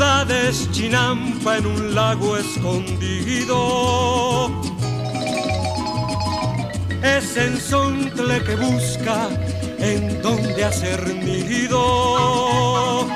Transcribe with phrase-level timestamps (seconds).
[0.00, 3.58] ciudades chinampa en un lago escondido.
[7.02, 9.28] Es ensontle que busca
[9.78, 13.06] en donde hacer nido.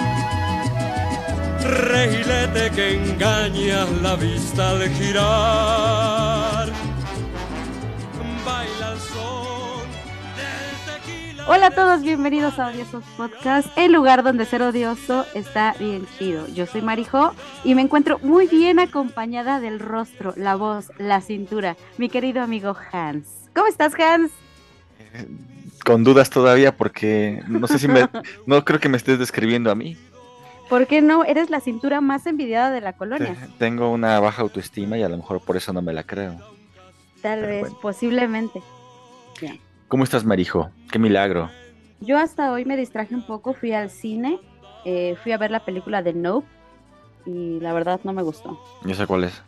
[1.89, 6.83] Reilete que engaña la vista al girar.
[11.46, 16.46] Hola a todos, bienvenidos a Odiosos Podcast, el lugar donde ser odioso está bien chido.
[16.48, 17.32] Yo soy Marijo
[17.64, 22.75] y me encuentro muy bien acompañada del rostro, la voz, la cintura, mi querido amigo
[22.93, 23.26] Hans.
[23.54, 24.32] ¿Cómo estás, Hans?
[25.84, 28.08] Con dudas todavía porque no sé si me...
[28.46, 29.98] no creo que me estés describiendo a mí.
[30.70, 31.25] ¿Por qué no?
[31.25, 33.34] Eres la cintura más envidiada de la colonia.
[33.34, 36.36] Te- Tengo una baja autoestima y a lo mejor por eso no me la creo.
[37.20, 37.78] Tal pero vez, bueno.
[37.83, 38.62] posiblemente.
[39.89, 40.71] ¿Cómo estás, Marijo?
[40.91, 41.51] Qué milagro.
[42.01, 44.41] Yo hasta hoy me distraje un poco, fui al cine,
[44.85, 46.47] eh, fui a ver la película de Nope
[47.27, 48.61] y la verdad no me gustó.
[48.85, 49.43] Yo sé cuál es.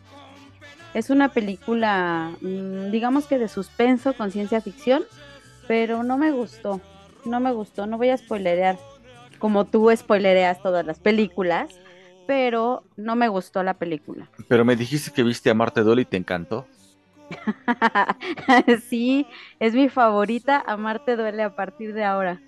[0.93, 5.03] Es una película, mm, digamos que de suspenso con ciencia ficción,
[5.67, 6.81] pero no me gustó.
[7.25, 8.77] No me gustó, no voy a spoilerear
[9.37, 11.79] como tú spoilereas todas las películas,
[12.25, 14.29] pero no me gustó la película.
[14.47, 16.65] Pero me dijiste que viste a Marte Dolly y te encantó.
[18.89, 19.27] sí,
[19.59, 20.59] es mi favorita.
[20.65, 22.43] Amarte duele a partir de ahora.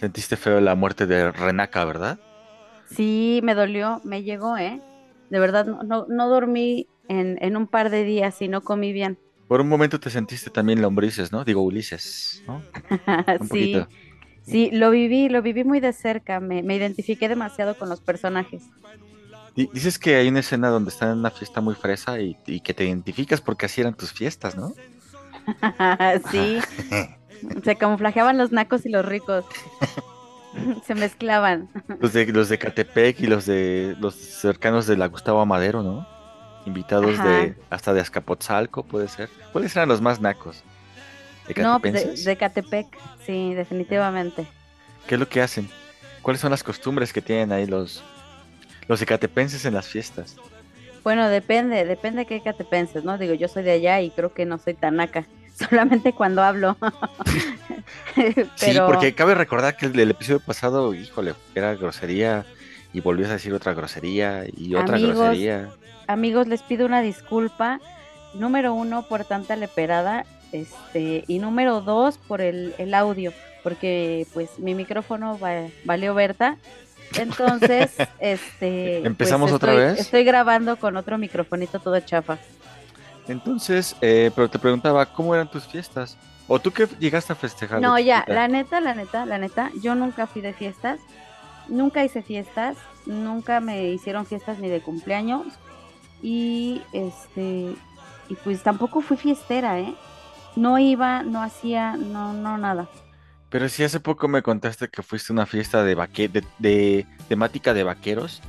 [0.00, 2.20] Sentiste feo la muerte de Renaka, ¿verdad?
[2.84, 4.82] Sí, me dolió, me llegó, ¿eh?
[5.28, 8.92] De verdad, no, no, no dormí en, en un par de días y no comí
[8.92, 9.18] bien.
[9.46, 11.44] Por un momento te sentiste también lombrices, ¿no?
[11.44, 12.66] Digo, Ulises, ¿no?
[13.40, 13.88] Un sí, poquito.
[14.42, 16.40] sí, lo viví, lo viví muy de cerca.
[16.40, 18.72] Me, me identifiqué demasiado con los personajes.
[19.54, 22.60] Di- Dices que hay una escena donde están en una fiesta muy fresa y, y
[22.60, 24.72] que te identificas porque así eran tus fiestas, ¿no?
[26.30, 26.58] sí,
[27.62, 29.44] se camuflajeaban los nacos y los ricos.
[30.86, 31.68] se mezclaban.
[32.00, 36.06] Los de, los de Catepec y los de los cercanos de la Gustavo Amadero, ¿no?
[36.66, 37.28] Invitados Ajá.
[37.28, 39.28] de hasta de Azcapotzalco, puede ser.
[39.52, 40.62] ¿Cuáles eran los más nacos?
[41.46, 42.86] ¿De No, pues de, de Catepec,
[43.26, 44.46] sí, definitivamente.
[45.06, 45.68] ¿Qué es lo que hacen?
[46.22, 48.02] ¿Cuáles son las costumbres que tienen ahí los,
[48.88, 50.36] los ecatepenses en las fiestas?
[51.02, 53.18] Bueno, depende, depende de qué catepenses, ¿no?
[53.18, 55.26] Digo, yo soy de allá y creo que no soy tan naca,
[55.58, 56.76] solamente cuando hablo.
[58.56, 62.46] Sí, porque cabe recordar que el episodio pasado, híjole, era grosería
[62.92, 65.68] y volvías a decir otra grosería y otra Amigos, grosería.
[66.06, 67.80] amigos, les pido una disculpa.
[68.34, 70.24] Número uno, por tanta leperada.
[70.52, 76.56] Este, y número dos, por el, el audio, porque pues mi micrófono va- valió Berta.
[77.18, 78.98] Entonces, este.
[79.00, 80.00] pues, ¿Empezamos otra estoy- vez?
[80.00, 82.38] Estoy grabando con otro microfonito todo chafa.
[83.28, 86.16] Entonces, eh, pero te preguntaba, ¿cómo eran tus fiestas?
[86.46, 87.80] ¿O tú qué llegaste a festejar?
[87.80, 88.34] No, ya, chiquita?
[88.34, 91.00] la neta, la neta, la neta, yo nunca fui de fiestas,
[91.68, 92.76] nunca hice fiestas,
[93.06, 95.46] nunca me hicieron fiestas ni de cumpleaños
[96.22, 97.74] y este
[98.28, 99.94] y pues tampoco fui fiestera, ¿eh?
[100.56, 102.88] No iba, no hacía, no, no nada.
[103.54, 107.06] Pero sí, hace poco me contaste que fuiste a una fiesta de, vaque de, de
[107.28, 108.42] temática de vaqueros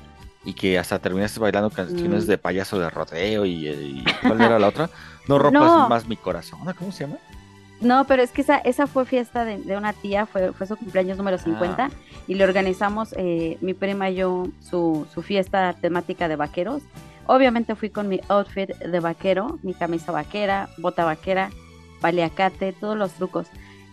[0.44, 2.28] y que hasta terminaste bailando canciones Mm.
[2.28, 4.90] de payaso de rodeo y, y ¿cuál era la otra?
[5.28, 5.90] No rompas No.
[5.90, 6.62] más mi corazón.
[6.80, 7.18] ¿cómo se llama?
[7.82, 10.76] No, pero es que esa, esa fue fiesta de, de una tía, fue, fue su
[10.76, 11.92] cumpleaños número 50
[12.28, 16.82] y le organizamos eh, mi prima y yo su, su fiesta temática de vaqueros.
[17.28, 21.52] Obviamente fui con mi outfit de vaquero, mi camisa vaquera, bota vaquera,
[22.02, 23.46] paliacate, todos los trucos.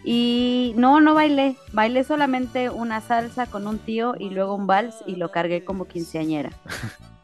[0.04, 4.96] Y no, no bailé, bailé solamente una salsa con un tío y luego un vals
[5.06, 6.50] y lo cargué como quinceañera.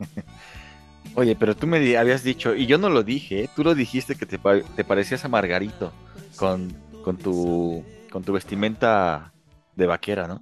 [1.14, 3.50] Oye, pero tú me di- habías dicho, y yo no lo dije, ¿eh?
[3.56, 5.92] tú lo dijiste que te, pa- te parecías a Margarito
[6.36, 6.72] con,
[7.02, 9.32] con, tu, con tu vestimenta
[9.74, 10.40] de vaquera, ¿no?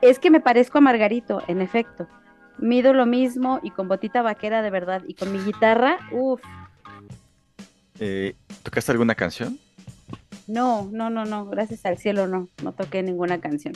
[0.00, 2.06] Es que me parezco a Margarito, en efecto.
[2.58, 6.40] Mido lo mismo y con botita vaquera de verdad y con mi guitarra, uff.
[8.00, 9.58] Eh, ¿Tocaste alguna canción?
[10.46, 13.74] No, no, no, no, gracias al cielo no, no toqué ninguna canción.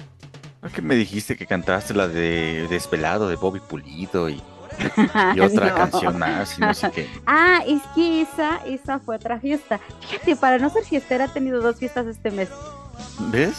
[0.62, 4.40] ¿No que me dijiste que cantaste la de Desvelado de Bobby Pulido y,
[5.34, 5.74] y otra No.
[5.74, 7.08] canción más y no sé qué?
[7.26, 9.80] Ah, es que esa, esa fue otra fiesta.
[10.08, 12.48] Fíjate, para no ser fiestera he tenido dos fiestas este mes.
[13.30, 13.54] ¿Ves?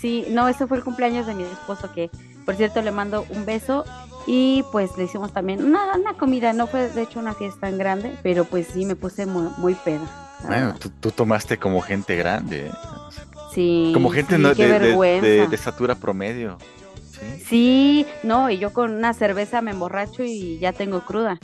[0.00, 2.10] Sí, no, ese fue el cumpleaños de mi esposo que,
[2.44, 3.84] por cierto, le mando un beso
[4.26, 7.78] y pues le hicimos también una, una comida, no fue de hecho una fiesta tan
[7.78, 10.00] grande, pero pues sí me puse muy, muy peda.
[10.46, 12.72] Bueno, tú, tú tomaste como gente grande, ¿eh?
[13.54, 15.26] Sí, como gente sí, no- qué de, de- vergüenza.
[15.26, 16.56] de- de estatura promedio.
[17.38, 17.44] ¿Sí?
[17.48, 21.38] Sí, no, y yo con una cerveza me emborracho y ya tengo cruda.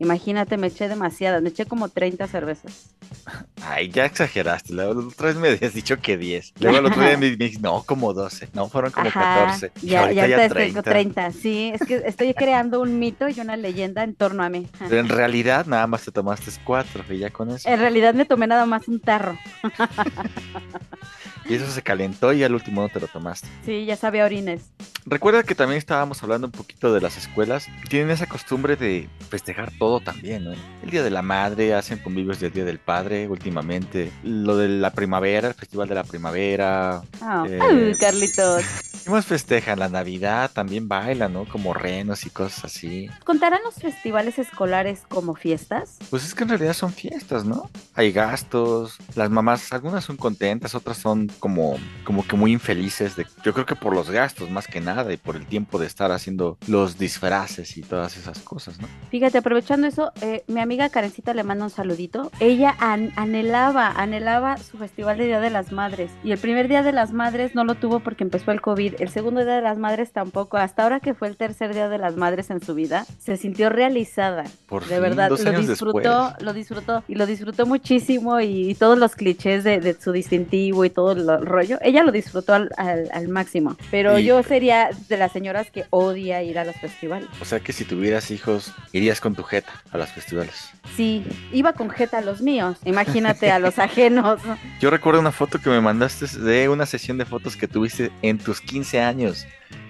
[0.00, 2.94] Imagínate, me eché demasiadas, me eché como 30 cervezas.
[3.62, 4.72] Ay, ya exageraste.
[4.72, 6.54] La otra vez me habías dicho que 10.
[6.60, 8.50] Luego el otro día me, dijiste, no, como 12.
[8.54, 9.72] No, fueron como Ajá, 14.
[9.82, 11.30] Y Ya, ya, ya te tengo 30.
[11.30, 11.32] 30.
[11.32, 14.68] Sí, es que estoy creando un mito y una leyenda en torno a mí.
[14.78, 17.68] Pero en realidad nada más te tomaste 4 y ya con eso.
[17.68, 19.36] En realidad me tomé nada más un tarro.
[21.48, 23.48] Y eso se calentó y al último no te lo tomaste.
[23.64, 24.62] Sí, ya sabía orines.
[25.06, 27.66] Recuerda que también estábamos hablando un poquito de las escuelas.
[27.88, 30.52] Tienen esa costumbre de festejar todo también, ¿no?
[30.82, 34.12] El Día de la Madre, hacen convivios del Día del Padre últimamente.
[34.22, 37.00] Lo de la primavera, el Festival de la Primavera.
[37.22, 38.62] Ah, Eh, ay, Carlitos.
[39.04, 39.78] ¿Qué más festejan?
[39.78, 41.46] La Navidad también bailan, ¿no?
[41.48, 43.08] Como renos y cosas así.
[43.24, 45.96] ¿Contarán los festivales escolares como fiestas?
[46.10, 47.70] Pues es que en realidad son fiestas, ¿no?
[47.94, 53.16] Hay gastos, las mamás, algunas son contentas, otras son como, como que muy infelices.
[53.16, 55.86] De, yo creo que por los gastos más que nada y por el tiempo de
[55.86, 58.88] estar haciendo los disfraces y todas esas cosas, ¿no?
[59.10, 62.30] Fíjate, aprovechando eso, eh, mi amiga Karencita le manda un saludito.
[62.40, 66.10] Ella an- anhelaba, anhelaba su festival de Día de las Madres.
[66.24, 68.94] Y el primer Día de las Madres no lo tuvo porque empezó el COVID.
[68.98, 70.56] El segundo Día de las Madres tampoco.
[70.56, 73.68] Hasta ahora que fue el tercer Día de las Madres en su vida, se sintió
[73.70, 74.44] realizada.
[74.68, 76.42] Por De fin, verdad, dos lo disfrutó, después.
[76.42, 80.84] lo disfrutó y lo disfrutó muchísimo y, y todos los clichés de, de su distintivo
[80.84, 83.76] y todo lo- el rollo, ella lo disfrutó al, al- al máximo.
[83.90, 87.28] Pero Y- yo sería de las señoras que odia ir a los festivales.
[87.40, 90.70] O sea que si tuvieras hijos, irías con tu jeta a los festivales.
[90.96, 94.40] Sí, iba con jeta a los míos, imagínate a los ajenos.
[94.80, 98.38] Yo recuerdo una foto que me mandaste de una sesión de fotos que tuviste en
[98.38, 99.46] tus 15 años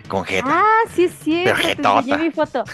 [0.08, 0.48] con jeta.
[0.48, 2.64] Ah, sí es cierto, te mi foto.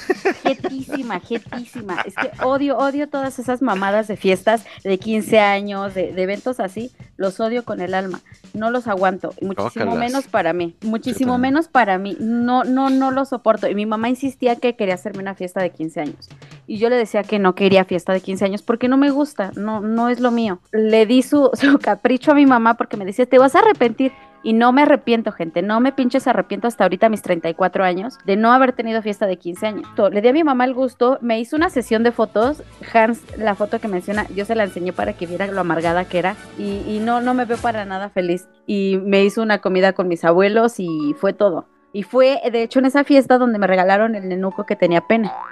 [0.43, 2.01] Jetísima, jetísima.
[2.03, 6.61] Es que odio, odio todas esas mamadas de fiestas de 15 años, de, de eventos
[6.61, 6.91] así.
[7.17, 8.21] Los odio con el alma.
[8.55, 9.35] No los aguanto.
[9.41, 10.77] Muchísimo menos para mí.
[10.83, 12.17] Muchísimo menos para mí.
[12.21, 13.69] No, no, no lo soporto.
[13.69, 16.29] Y mi mamá insistía que quería hacerme una fiesta de 15 años.
[16.67, 19.51] Y yo le decía que no quería fiesta de 15 años porque no me gusta.
[19.57, 20.61] No, no es lo mío.
[20.73, 24.13] Le di su, su capricho a mi mamá porque me decía, te vas a arrepentir.
[24.45, 28.37] Y no me arrepiento, gente, no me pinches arrepiento hasta ahorita mis 34 años de
[28.37, 29.89] no haber tenido fiesta de 15 años.
[30.13, 32.63] Le di a mi mamá el gusto, me hizo una sesión de fotos,
[32.93, 36.19] Hans, la foto que menciona, yo se la enseñé para que viera lo amargada que
[36.19, 38.47] era y, y no, no me veo para nada feliz.
[38.67, 41.67] Y me hizo una comida con mis abuelos y fue todo.
[41.95, 45.33] Y fue, de hecho, en esa fiesta donde me regalaron el nenuco que tenía pena.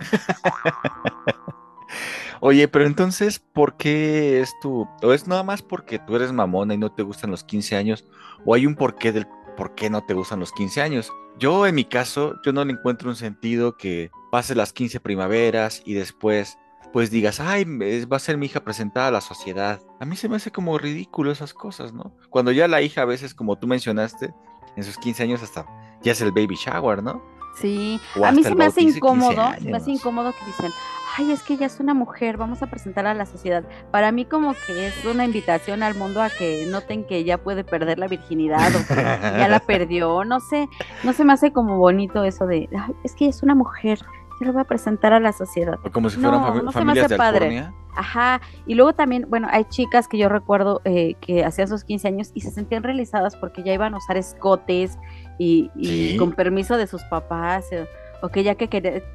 [2.44, 4.88] Oye, pero entonces, ¿por qué es tu...
[5.00, 8.04] o es nada más porque tú eres mamona y no te gustan los 15 años?
[8.44, 11.12] ¿O hay un porqué del por qué no te gustan los 15 años?
[11.38, 15.82] Yo, en mi caso, yo no le encuentro un sentido que pase las 15 primaveras
[15.84, 16.58] y después,
[16.92, 19.80] pues digas, ay, va a ser mi hija presentada a la sociedad.
[20.00, 22.12] A mí se me hace como ridículo esas cosas, ¿no?
[22.28, 24.34] Cuando ya la hija, a veces, como tú mencionaste,
[24.74, 25.64] en sus 15 años hasta
[26.02, 27.22] ya es el baby shower, ¿no?
[27.54, 30.32] Sí, O a mí se me hace bautizo de 15 incómodo, se me hace incómodo
[30.32, 30.72] que dicen,
[31.18, 33.64] ay, es que ella es una mujer, vamos a presentarla a la sociedad.
[33.90, 37.64] Para mí como que es una invitación al mundo a que noten que ya puede
[37.64, 38.94] perder la virginidad o que
[39.44, 40.68] ya la perdió, no sé,
[41.04, 43.98] no se me hace como bonito eso de, ay, es que ella es una mujer,
[44.40, 45.76] yo la voy a presentar a la sociedad.
[45.84, 47.70] O como si fueran No, fami- no se me familias hace de padre.
[47.94, 52.08] Ajá, y luego también, bueno, hay chicas que yo recuerdo eh, que hacían sus 15
[52.08, 54.98] años y se sentían realizadas porque ya iban a usar escotes
[55.38, 56.16] y, y Sí.
[56.16, 57.86] con permiso de sus papás, eh,
[58.22, 58.68] o que ya que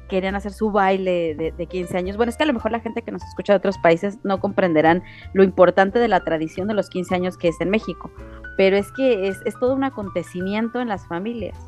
[0.08, 2.16] querían hacer su baile de, de 15 años.
[2.16, 4.38] Bueno, es que a lo mejor la gente que nos escucha de otros países no
[4.38, 8.10] comprenderán lo importante de la tradición de los 15 años que es en México,
[8.56, 11.58] pero es que es, es todo un acontecimiento en las familias.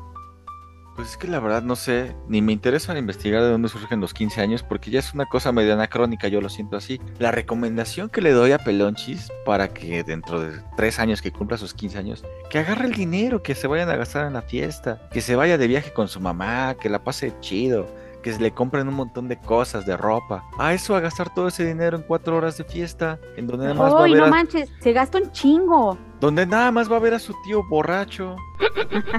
[0.95, 4.13] Pues es que la verdad no sé, ni me interesa investigar de dónde surgen los
[4.13, 6.99] 15 años, porque ya es una cosa medio anacrónica, yo lo siento así.
[7.17, 11.57] La recomendación que le doy a Pelonchis para que dentro de tres años que cumpla
[11.57, 15.07] sus 15 años, que agarre el dinero, que se vayan a gastar en la fiesta,
[15.11, 17.87] que se vaya de viaje con su mamá, que la pase chido,
[18.21, 20.43] que le compren un montón de cosas, de ropa.
[20.57, 23.75] A eso, a gastar todo ese dinero en cuatro horas de fiesta, en donde nada
[23.79, 24.69] más va a ¡Ay, ver no a- manches!
[24.79, 25.97] Se gasta un chingo.
[26.19, 28.35] donde nada más va a ver a su tío borracho,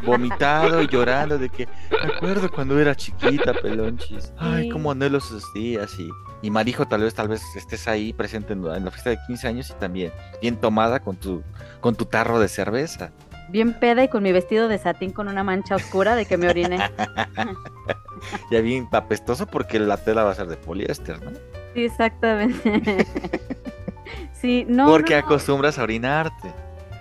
[0.07, 4.33] vomitado y llorando de que me acuerdo cuando era chiquita, pelonchis.
[4.39, 4.69] Ay, Sí.
[4.71, 6.09] cómo anhelo esos días y
[6.45, 9.19] y Marijo, tal vez, tal vez estés ahí presente en la, en la fiesta de
[9.29, 11.41] 15 años y también bien tomada con tu,
[11.81, 13.13] con tu tarro de cerveza.
[13.51, 16.49] Bien peda y con mi vestido de satín con una mancha oscura de que me
[16.49, 16.79] oriné.
[18.51, 21.31] Ya bien apestoso porque la tela va a ser de poliéster, ¿no?
[21.75, 23.07] Sí, exactamente.
[24.33, 24.87] sí, no.
[24.87, 26.53] porque no, acostumbras a orinarte.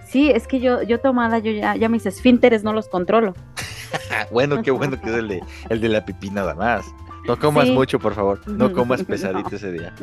[0.08, 3.34] Sí, es que yo, yo tomada, yo ya, ya mis esfínteres no los controlo.
[4.32, 6.86] Bueno, qué bueno que es el de, el de la pipí nada más.
[7.28, 7.74] No comas Sí.
[7.74, 8.46] mucho, por favor.
[8.48, 9.06] No comas No.
[9.06, 9.94] pesadito ese día.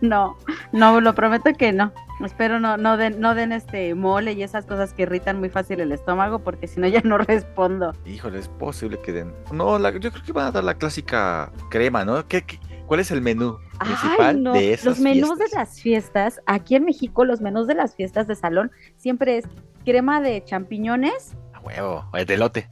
[0.00, 0.36] no,
[0.72, 1.92] no, lo prometo que no.
[2.24, 5.80] Espero no, no den, no den este mole y esas cosas que irritan muy fácil
[5.80, 7.92] el estómago, porque si no ya no respondo.
[8.06, 9.32] Híjole, es posible que den.
[9.52, 12.26] No, la- yo creo que van a dar la clásica crema, ¿no?
[12.26, 15.50] ¿Qué, qué, ¿Cuál es el menú Ay, principal no, de esas los menús fiestas?
[15.50, 19.44] de las fiestas, aquí en México, los menús de las fiestas de salón siempre es
[19.84, 22.70] crema de champiñones, A huevo, el delote.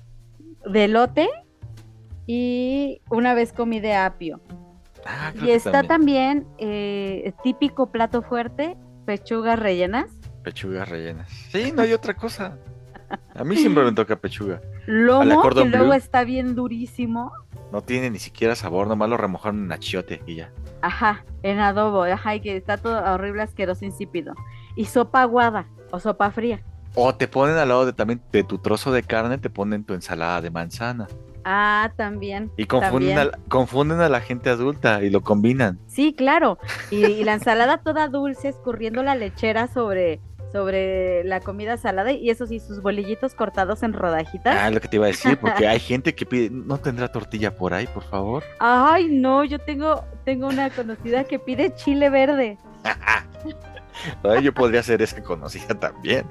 [0.66, 1.28] de elote
[2.26, 4.40] y una vez comí de apio.
[5.06, 10.10] Ah, Y está también eh, típico plato fuerte, pechugas rellenas,
[10.42, 11.30] Pechugas rellenas.
[11.50, 12.58] Sí, no hay otra cosa.
[13.34, 14.60] A mí siempre me toca pechuga.
[14.86, 17.32] lomo, que luego está bien durísimo.
[17.72, 20.52] No tiene ni siquiera sabor, nomás lo remojaron en achiote y ya.
[20.82, 24.34] Ajá, en adobo, ajá, y que está todo horrible, asqueroso, insípido.
[24.76, 26.62] Y sopa aguada o sopa fría.
[26.94, 29.94] O te ponen al lado de también de tu trozo de carne, te ponen tu
[29.94, 31.08] ensalada de manzana.
[31.44, 32.50] Ah, también.
[32.56, 33.18] Y confunden, también.
[33.18, 35.78] a, la- confunden a la gente adulta y lo combinan.
[35.86, 36.58] Sí, claro.
[36.90, 40.20] Y, y la ensalada toda dulce, escurriendo la lechera sobre,
[40.52, 42.12] sobre la comida salada.
[42.12, 44.56] Y eso sí, sus bolillitos cortados en rodajitas.
[44.58, 47.54] Ah, lo que te iba a decir, porque hay gente que pide, ¿no tendrá tortilla
[47.54, 48.42] por ahí, por favor?
[48.60, 52.56] Ay, no, yo tengo, tengo una conocida que pide chile verde.
[54.22, 56.26] Ay, yo podría ser esa conocida también.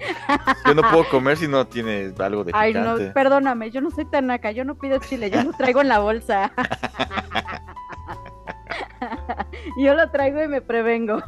[0.65, 3.11] Yo no puedo comer si no tiene algo de Ay, no, picante.
[3.11, 5.99] perdóname, yo no soy tan naca, yo no pido chile, yo lo traigo en la
[5.99, 6.51] bolsa.
[9.77, 11.21] yo lo traigo y me prevengo.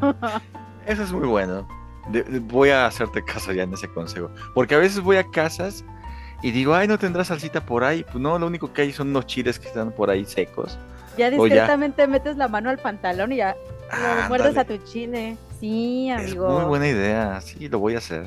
[0.85, 1.67] Eso es muy bueno.
[2.09, 4.29] De- de- voy a hacerte caso ya en ese consejo.
[4.53, 5.83] Porque a veces voy a casas
[6.41, 8.03] y digo, ay, no tendrá salsita por ahí.
[8.03, 10.77] Pues no, lo único que hay son unos chiles que están por ahí secos.
[11.17, 13.55] Ya discretamente metes la mano al pantalón y ya
[13.91, 15.37] lo muerdes a tu chile.
[15.59, 16.49] Sí, Es amigo.
[16.49, 17.39] muy buena idea.
[17.41, 18.25] Sí, lo voy a hacer.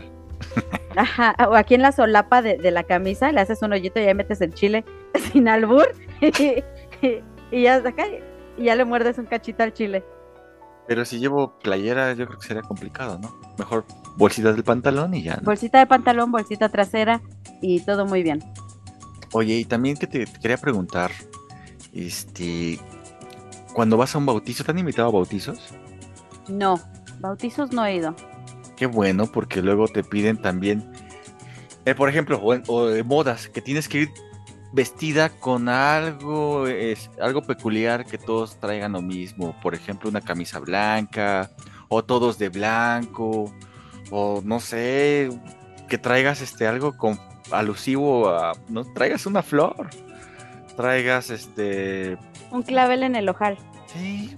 [0.97, 4.04] Ajá, o aquí en la solapa de, de la camisa le haces un hoyito y
[4.04, 4.85] ahí metes el chile
[5.33, 5.87] sin albur
[6.21, 6.62] y,
[7.50, 8.04] y ya acá
[8.57, 10.04] y ya le muerdes un cachito al chile.
[10.87, 13.38] Pero si llevo playera, yo creo que sería complicado, ¿no?
[13.59, 13.85] Mejor
[14.16, 15.37] bolsitas del pantalón y ya.
[15.37, 15.42] ¿no?
[15.42, 17.21] Bolsita de pantalón, bolsita trasera
[17.61, 18.42] y todo muy bien.
[19.35, 21.11] Oye, y también que te quería preguntar,
[21.92, 22.78] este,
[23.73, 25.59] cuando vas a un bautizo, ¿te han invitado a bautizos?
[26.49, 26.80] No,
[27.21, 28.14] bautizos no he ido.
[28.76, 30.90] Qué bueno, porque luego te piden también,
[31.85, 34.11] eh, por ejemplo, o, o modas, que tienes que ir
[34.73, 39.59] vestida con algo, es, algo peculiar que todos traigan lo mismo.
[39.61, 41.50] Por ejemplo, una camisa blanca,
[41.88, 43.52] o todos de blanco,
[44.11, 45.30] o no sé,
[45.88, 47.18] que traigas este algo con
[47.50, 49.88] alusivo a, no traigas una flor,
[50.79, 52.17] traigas este,
[52.53, 53.59] Un clavel en el ojal.
[53.93, 54.37] sí,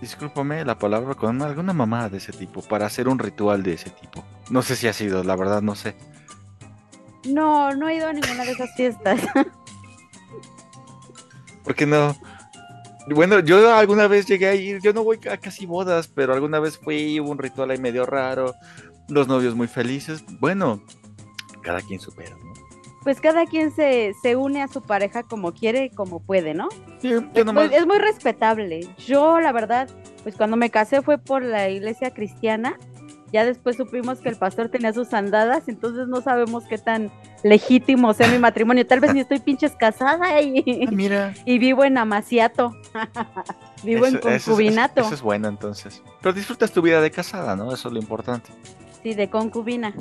[0.00, 3.90] discúlpame la palabra con alguna mamá de ese tipo para hacer un ritual de ese
[3.90, 4.24] tipo.
[4.50, 5.94] No sé si ha sido, la verdad no sé.
[7.24, 9.20] No, no he ido a ninguna de esas fiestas.
[11.64, 12.16] ¿Por qué no?
[13.08, 16.58] Bueno, yo alguna vez llegué a ir, yo no voy a casi bodas, pero alguna
[16.58, 18.54] vez fui, hubo un ritual ahí medio raro,
[19.08, 20.24] los novios muy felices.
[20.40, 20.82] Bueno,
[21.62, 22.65] cada quien supera, ¿no?
[23.06, 26.68] Pues cada quien se, se une a su pareja como quiere y como puede, ¿no?
[26.98, 28.80] Sí, yo nomás, Pues es muy respetable.
[28.98, 29.88] Yo, la verdad,
[30.24, 32.76] pues cuando me casé fue por la iglesia cristiana.
[33.32, 37.12] Ya después supimos que el pastor tenía sus andadas, entonces no sabemos qué tan
[37.44, 38.84] legítimo sea mi matrimonio.
[38.84, 42.74] Tal vez ni estoy pinches casada y, Ah, mira, y vivo en amaciato.
[43.84, 45.02] vivo en eso es- concubinato.
[45.02, 46.02] Eso, es bueno entonces.
[46.22, 47.72] Pero disfrutas tu vida de casada, ¿no?
[47.72, 48.50] Eso es lo importante.
[49.06, 49.94] Sí, de concubina.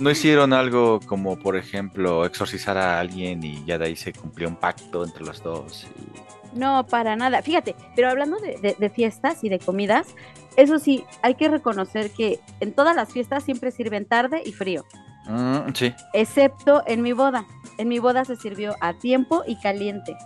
[0.00, 4.48] No hicieron algo como, por ejemplo, exorcizar a alguien y ya de ahí se cumplió
[4.48, 5.86] un pacto entre los dos.
[5.96, 7.40] y- No, para nada.
[7.42, 10.08] Fíjate, pero hablando de, de- de fiestas y de comidas,
[10.56, 14.84] eso sí, hay que reconocer que en todas las fiestas siempre sirven tarde y frío.
[15.28, 15.94] Mm, sí.
[16.14, 17.46] excepto en mi boda.
[17.78, 20.16] En mi boda se sirvió a tiempo y caliente.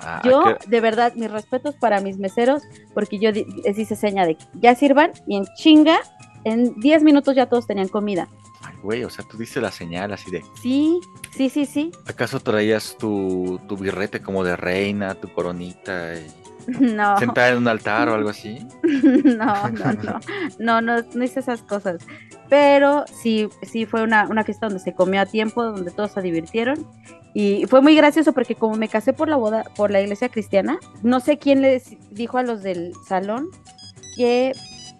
[0.00, 4.26] Ah, Yo, ¿qué- de verdad, mis respetos para mis meseros, porque yo les hice seña
[4.26, 6.00] de que ya sirvan y en chinga,
[6.44, 8.28] en 10 minutos ya todos tenían comida.
[8.62, 11.92] Ay, güey, o sea, tú diste la señal así de, Sí, sí, sí, sí.
[12.06, 16.26] ¿acaso traías tu, tu birrete como de reina, tu coronita, y
[16.66, 18.66] No, sentada en un altar o algo así?
[18.82, 20.20] no, no, no,
[20.58, 21.98] no, no, no hice esas cosas.
[22.48, 26.22] Pero sí, sí fue una, una fiesta donde se comió a tiempo, donde todos se
[26.22, 26.86] divirtieron.
[27.34, 30.78] Y fue muy gracioso porque como me casé por la boda, por la iglesia cristiana,
[31.02, 33.48] no sé quién les dijo a los del salón
[34.16, 34.52] que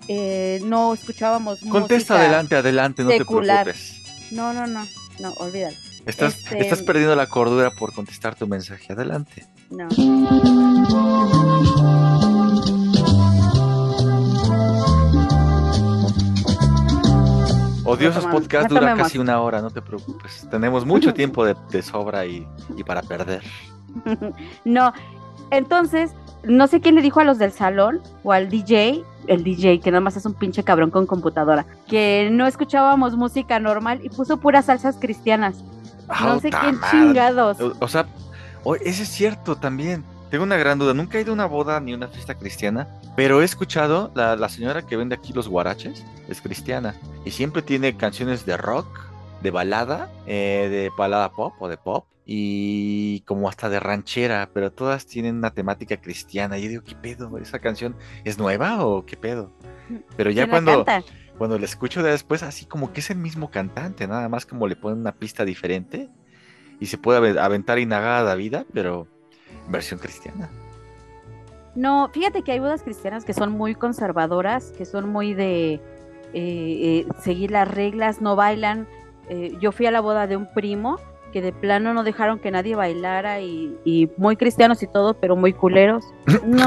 [0.09, 2.21] eh, no escuchábamos Contesta música.
[2.29, 3.65] adelante, adelante, no secular.
[3.67, 4.03] te preocupes.
[4.33, 4.85] No, no, no,
[5.21, 5.77] no, olvídalo.
[6.07, 8.93] Estás, Este- estás perdiendo la cordura por contestar tu mensaje.
[8.93, 9.47] Adelante.
[9.71, 9.89] No.
[17.87, 20.47] Odiosos tomamos, podcast no dura casi una hora, no te preocupes.
[20.51, 22.47] Tenemos mucho tiempo de, de sobra y,
[22.77, 23.43] y para perder.
[24.65, 24.93] No,
[25.51, 26.11] entonces,
[26.47, 29.91] no sé quién le dijo a los del salón o al DJ, el DJ, que
[29.91, 34.37] nada más es un pinche cabrón con computadora, que no escuchábamos música normal y puso
[34.39, 35.63] puras salsas cristianas.
[36.21, 36.91] No sé ¡Auta quién madre!
[36.91, 37.61] chingados.
[37.61, 38.07] O, o sea,
[38.83, 40.05] ese es cierto también.
[40.31, 40.93] tengo una gran duda.
[40.95, 44.49] Nunca he ido a una boda ni una fiesta cristiana, pero he escuchado, la, la
[44.49, 48.87] señora que vende aquí los guaraches es cristiana y siempre tiene canciones de rock,
[49.45, 54.73] de balada, eh, de balada pop o de pop y como hasta de ranchera, pero
[54.73, 56.57] todas tienen una temática cristiana.
[56.59, 57.37] Y yo digo, ¿qué pedo?
[57.39, 59.53] ¿Esa canción es nueva o qué pedo?
[60.17, 61.13] Pero ya ¿Quién la cuando, canta?
[61.39, 64.67] cuando la escucho de después, así como que es el mismo cantante, nada más como
[64.67, 66.09] le ponen una pista diferente
[66.81, 69.07] y se puede ave- aventar Inagada vida, pero
[69.67, 70.49] en versión cristiana.
[71.75, 75.81] No, fíjate que hay bodas cristianas que son muy conservadoras, que son muy de eh,
[76.35, 78.87] eh, seguir las reglas, no bailan.
[79.29, 80.99] Eh, yo fui a la boda de un primo
[81.33, 85.35] que de plano no dejaron que nadie bailara y, y muy cristianos y todo, pero
[85.37, 86.05] muy culeros.
[86.47, 86.67] No,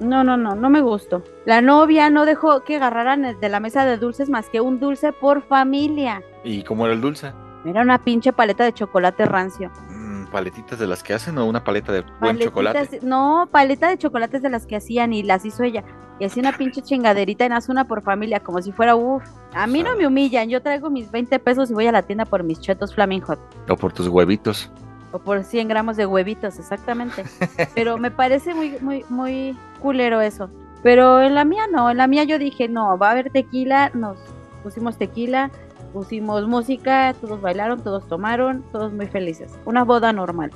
[0.00, 1.22] no, no, no, no me gustó.
[1.44, 5.12] La novia no dejó que agarraran de la mesa de dulces más que un dulce
[5.12, 6.22] por familia.
[6.42, 7.32] ¿Y cómo era el dulce?
[7.64, 9.70] Era una pinche paleta de chocolate rancio.
[9.90, 12.98] Mm, ¿Paletitas de las que hacen o una paleta de buen Paletitas- chocolate?
[13.02, 15.84] No, paleta de chocolates de las que hacían y las hizo ella.
[16.18, 19.22] Y hacía una pinche chingaderita y nace una por familia, como si fuera uff.
[19.54, 22.24] A mí no me humillan, yo traigo mis 20 pesos y voy a la tienda
[22.24, 23.38] por mis chetos Flaming Hot.
[23.68, 24.70] O por tus huevitos.
[25.12, 27.24] O por 100 gramos de huevitos, exactamente.
[27.74, 30.48] Pero me parece muy, muy, muy culero eso.
[30.82, 33.90] Pero en la mía no, en la mía yo dije, no, va a haber tequila,
[33.94, 34.16] nos
[34.62, 35.50] pusimos tequila,
[35.92, 39.52] pusimos música, todos bailaron, todos tomaron, todos muy felices.
[39.66, 40.50] Una boda normal.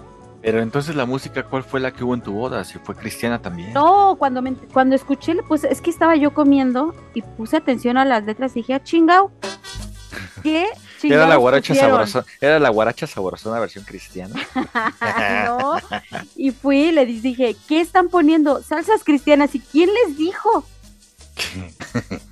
[0.46, 2.62] Pero entonces la música, ¿cuál fue la que hubo en tu boda?
[2.62, 3.72] Si fue cristiana también.
[3.72, 8.04] No, cuando me, cuando escuché, pues es que estaba yo comiendo y puse atención a
[8.04, 9.32] las letras y dije, ah, chingao.
[10.44, 10.68] ¿Qué
[11.02, 14.36] Era la guaracha sabrosona, era la guaracha sabrosona versión cristiana.
[15.46, 15.78] no,
[16.36, 18.62] y fui y le dije, ¿qué están poniendo?
[18.62, 19.52] Salsas cristianas.
[19.56, 20.64] ¿Y quién les dijo?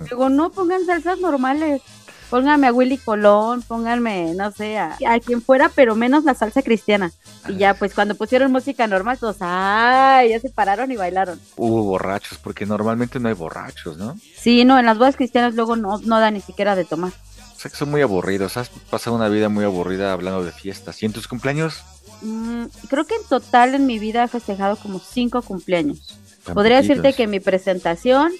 [0.09, 1.83] Digo, no pongan salsas normales.
[2.31, 6.63] Pónganme a Willy Colón, pónganme, no sé, a, a quien fuera, pero menos la salsa
[6.63, 7.13] cristiana.
[7.49, 10.31] Y ya, pues cuando pusieron música normal, todos, ¡ay!
[10.31, 11.39] Ya se pararon y bailaron.
[11.57, 14.17] Hubo borrachos, porque normalmente no hay borrachos, ¿no?
[14.37, 17.13] Sí, no, en las bodas cristianas luego no, no da ni siquiera de tomar.
[17.57, 18.57] O sea que son muy aburridos.
[18.57, 21.03] Has pasado una vida muy aburrida hablando de fiestas.
[21.03, 21.83] ¿Y en tus cumpleaños?
[22.21, 26.19] Mm, creo que en total en mi vida he festejado como cinco cumpleaños.
[26.45, 28.33] Tan Podría decirte que mi presentación,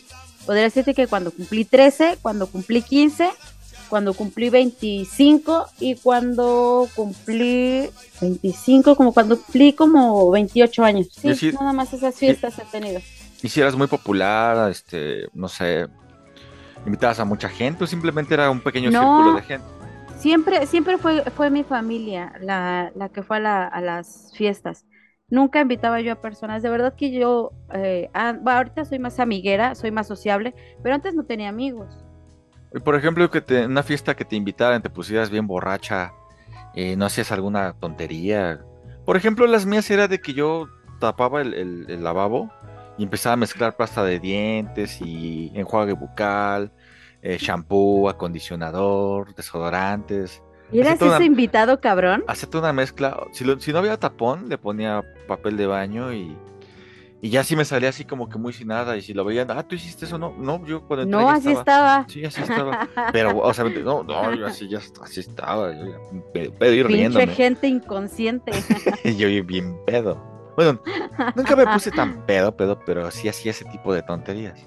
[0.47, 3.31] podría decirte que cuando cumplí 13, cuando cumplí 15,
[3.95, 7.89] cuando cumplí 25 y cuando cumplí
[8.21, 11.07] 25, como cuando cumplí como 28 años.
[11.13, 13.01] Sí, nada más esas fiestas he tenido.
[13.41, 15.87] ¿Y si eras muy popular, este, no sé,
[16.85, 18.99] invitabas a mucha gente o simplemente era un pequeño No.
[18.99, 19.67] círculo de gente?
[20.19, 24.87] Siempre, siempre fue, fue mi familia la, la que fue a, la- a las fiestas.
[25.29, 26.65] Nunca invitaba yo a personas.
[26.65, 30.53] De verdad que yo, eh, ah, bueno, ahorita soy más amiguera, soy más sociable,
[30.83, 32.04] pero antes no tenía amigos.
[32.75, 36.13] Y por ejemplo, que te, una fiesta que te invitaran, te pusieras bien borracha,
[36.75, 38.61] eh, no hacías alguna tontería.
[39.05, 40.67] Por ejemplo, las mías era de que yo
[40.99, 42.51] tapaba el, el- el lavabo
[42.99, 46.73] y empezaba a mezclar pasta de dientes y enjuague bucal,
[47.23, 50.43] eh, shampoo, acondicionador, desodorantes.
[50.73, 52.25] ¿Y eras ese invitado cabrón?
[52.27, 53.17] Hacía toda una mezcla.
[53.33, 56.37] Si, lo- si no había tapón, le ponía papel de baño y,
[57.25, 58.99] y ya sí me salía así como que muy sin nada.
[58.99, 61.53] Y si lo veían, ah, tú hiciste eso, no, no, yo cuando entré No, así
[61.53, 62.05] estaba.
[62.07, 62.87] Sí, así estaba.
[63.15, 65.73] Pero, o sea, no, no, yo así ya así estaba.
[65.73, 67.27] Yo pedo y Pinche riéndome.
[67.29, 68.53] gente inconsciente.
[69.17, 70.23] yo bien pedo.
[70.55, 70.79] Bueno,
[71.35, 74.61] nunca me puse tan pedo, pedo, pero sí hacía ese tipo de tonterías.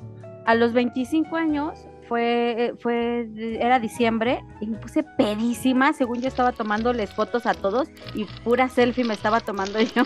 [0.47, 5.93] A los 25 años fue, fue, era diciembre y me puse pedísima.
[5.93, 10.03] Según yo estaba tomándoles fotos a todos y pura selfie me estaba tomando yo.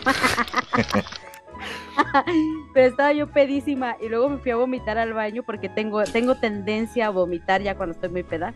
[2.73, 6.35] Pero estaba yo pedísima y luego me fui a vomitar al baño porque tengo, tengo
[6.35, 8.53] tendencia a vomitar ya cuando estoy muy peda.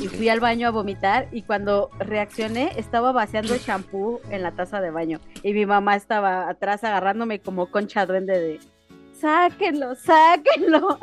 [0.00, 4.80] Y fui al baño a vomitar y cuando reaccioné estaba vaciando shampoo en la taza
[4.80, 8.60] de baño y mi mamá estaba atrás agarrándome como concha duende de
[9.20, 10.98] sáquenlo, sáquenlo.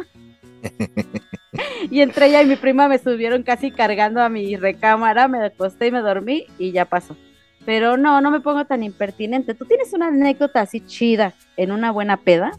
[1.92, 5.88] y entre ella y mi prima me subieron casi cargando a mi recámara, me acosté
[5.88, 7.16] y me dormí y ya pasó.
[7.66, 9.54] Pero no, no me pongo tan impertinente.
[9.54, 12.52] ¿Tú tienes una anécdota así chida en una buena peda?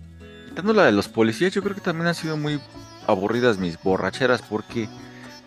[0.49, 2.61] Quitando la de los policías, yo creo que también han sido muy
[3.07, 4.89] aburridas mis borracheras porque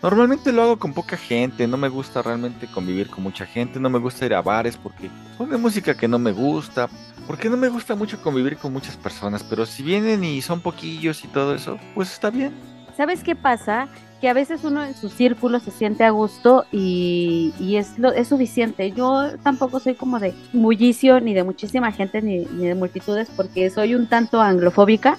[0.02, 3.88] normalmente lo hago con poca gente, no me gusta realmente convivir con mucha gente, no
[3.88, 6.88] me gusta ir a bares porque ponen música que no me gusta,
[7.26, 11.24] porque no me gusta mucho convivir con muchas personas, pero si vienen y son poquillos
[11.24, 12.52] y todo eso, pues está bien.
[12.96, 13.88] ¿Sabes qué pasa?
[14.26, 18.10] Que a veces uno en su círculo se siente a gusto y, y es, lo,
[18.12, 18.90] es suficiente.
[18.90, 23.70] Yo tampoco soy como de bullicio ni de muchísima gente ni, ni de multitudes porque
[23.70, 25.16] soy un tanto anglofóbica.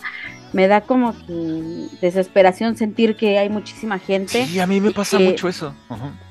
[0.51, 4.45] Me da como que desesperación sentir que hay muchísima gente.
[4.45, 5.73] Sí, a mí me pasa que- mucho eso.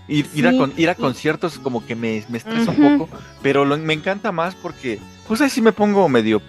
[0.07, 3.65] Ir, ir a, con- ir a conciertos como que me, me estresa un poco, pero
[3.65, 6.43] lo- me encanta más porque pues ahí sí me pongo medio,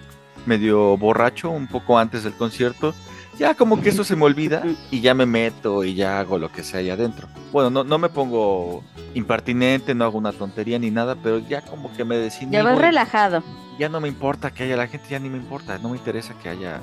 [0.45, 2.93] medio borracho un poco antes del concierto.
[3.37, 6.51] Ya como que eso se me olvida y ya me meto y ya hago lo
[6.51, 7.27] que sea ahí adentro.
[7.51, 11.93] Bueno, no, no me pongo impertinente, no hago una tontería ni nada, pero ya como
[11.93, 12.53] que me desinhibo.
[12.53, 13.43] Ya vas relajado.
[13.77, 16.33] Ya no me importa que haya la gente, ya ni me importa, no me interesa
[16.41, 16.81] que haya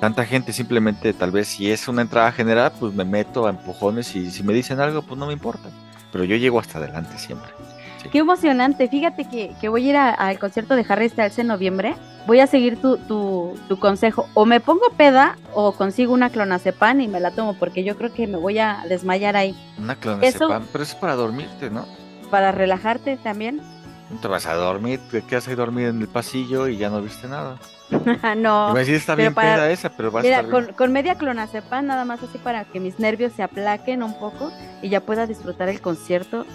[0.00, 4.14] tanta gente, simplemente tal vez si es una entrada general, pues me meto a empujones
[4.14, 5.70] y si me dicen algo, pues no me importa.
[6.12, 7.50] Pero yo llego hasta adelante siempre.
[8.12, 8.88] Qué emocionante.
[8.88, 11.94] Fíjate que, que voy a ir a- al concierto de Harry Styles en noviembre.
[12.26, 14.28] Voy a seguir tu, tu, tu consejo.
[14.34, 18.12] O me pongo peda o consigo una clonazepam y me la tomo porque yo creo
[18.12, 19.54] que me voy a desmayar ahí.
[19.78, 21.84] Una Eso- clonazepam, pero eso es para dormirte, ¿no?
[22.30, 23.60] Para relajarte también.
[24.22, 27.26] Te vas a dormir, te quedas ahí dormido en el pasillo y ya no viste
[27.28, 27.58] nada.
[28.36, 28.72] no.
[28.72, 30.64] Me decís, está bien para- peda esa, pero va a Mira, estar bien.
[30.66, 34.52] con, con media clonazepam nada más así para que mis nervios se aplaquen un poco
[34.82, 36.46] y ya pueda disfrutar el concierto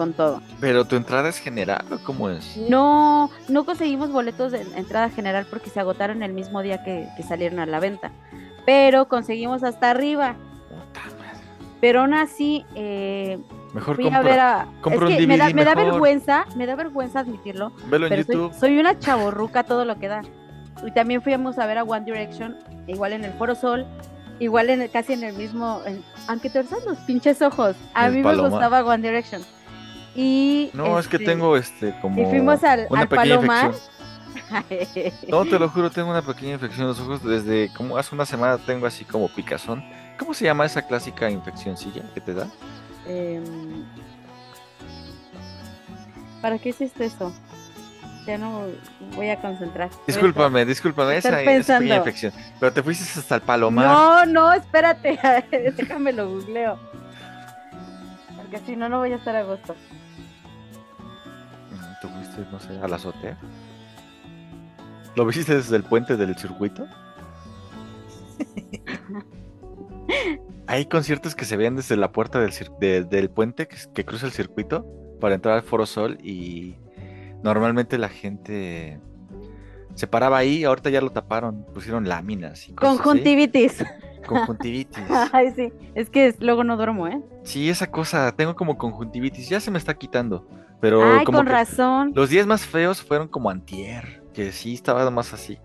[0.00, 0.40] con todo.
[0.60, 2.56] Pero tu entrada es general, ¿o cómo es?
[2.70, 7.22] No, no conseguimos boletos de entrada general porque se agotaron el mismo día que, que
[7.22, 8.10] salieron a la venta.
[8.64, 10.36] Pero conseguimos hasta arriba.
[10.70, 11.38] Puta madre.
[11.82, 13.38] Pero aún así, eh,
[13.74, 14.66] Mejor fui a ver a.
[14.80, 17.72] compra es un que me da, me da vergüenza, me da vergüenza admitirlo.
[17.88, 18.54] velo en Pero soy, YouTube.
[18.58, 20.22] soy una chaborruca todo lo que da.
[20.82, 23.84] Y también fuimos a ver a One Direction, igual en el Foro Sol,
[24.38, 25.82] igual en el- casi en el mismo.
[25.84, 27.76] en- aunque te los pinches ojos.
[27.94, 29.42] A El mí me gustaba One Direction.
[30.14, 30.70] Y.
[30.74, 33.66] No, es que este, tengo este como Y fuimos al, una al pequeña Palomar.
[33.66, 34.00] infección.
[35.28, 38.26] No, te lo juro, tengo una pequeña infección en los ojos desde como hace una
[38.26, 39.84] semana tengo así como picazón.
[40.18, 42.46] ¿Cómo se llama esa clásica infeccióncilla que te da?
[43.06, 43.84] Em,
[46.42, 47.32] ¿Para qué hiciste eso?
[48.26, 48.66] Ya no
[49.16, 49.90] voy a concentrar.
[50.06, 52.32] Discúlpame, discúlpame, esa, esa pequeña infección.
[52.58, 53.86] Pero te fuiste hasta el palomar.
[53.86, 55.18] No, no, espérate.
[55.76, 56.78] Déjame lo googleo.
[58.36, 59.74] Porque si no, no voy a estar a gusto.
[62.30, 63.38] Mm, ¿Tú fuiste, no sé, a la azotea?
[65.16, 66.86] ¿Lo viste desde el puente del circuito?
[70.66, 74.26] Hay conciertos que se ven desde la puerta del, de- del puente que, que cruza
[74.26, 74.86] el circuito
[75.20, 76.76] para entrar al Foro Sol y
[77.42, 79.00] normalmente la gente
[79.94, 83.02] se paraba ahí, ahorita ya lo taparon, pusieron láminas y cosas así.
[83.02, 83.84] Conjuntivitis.
[84.26, 85.02] Conjuntivitis.
[85.32, 85.72] Ay, sí.
[85.94, 87.20] Es que luego no duermo, ¿eh?
[87.42, 90.46] Sí, esa cosa, tengo como conjuntivitis, ya se me está quitando,
[90.80, 92.12] pero Ay, como con que razón.
[92.14, 95.58] los días más feos fueron como antier, que sí estaba más así.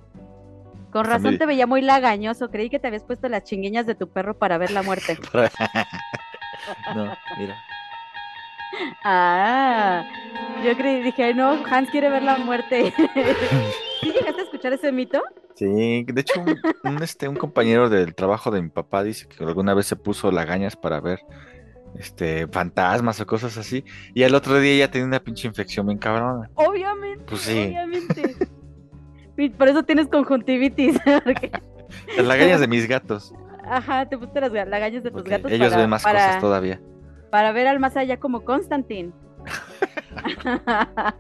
[0.92, 2.50] Con razón te veía muy lagañoso.
[2.50, 5.18] Creí que te habías puesto las chingueñas de tu perro para ver la muerte.
[6.96, 7.56] no, mira.
[9.04, 10.06] Ah,
[10.64, 12.94] yo creí, dije, no, Hans quiere ver la muerte.
[14.02, 15.22] ¿Sí llegaste a escuchar ese mito?
[15.56, 19.44] Sí, de hecho, un, un, este, un compañero del trabajo de mi papá dice que
[19.44, 21.20] alguna vez se puso lagañas para ver
[22.00, 25.98] este, fantasmas o cosas así, y al otro día ya tenía una pinche infección bien
[25.98, 26.50] cabrona.
[26.56, 27.60] Obviamente, Pues sí.
[27.68, 28.36] obviamente.
[29.58, 30.98] Por eso tienes conjuntivitis.
[31.24, 31.52] porque-
[32.18, 33.34] Las lagañas de mis gatos,
[33.68, 36.26] Ajá, te pusiste las ga- lagañas de tus porque gatos ellos para, ven más para-
[36.28, 36.80] cosas todavía.
[37.32, 39.12] para ver al más allá como Constantine.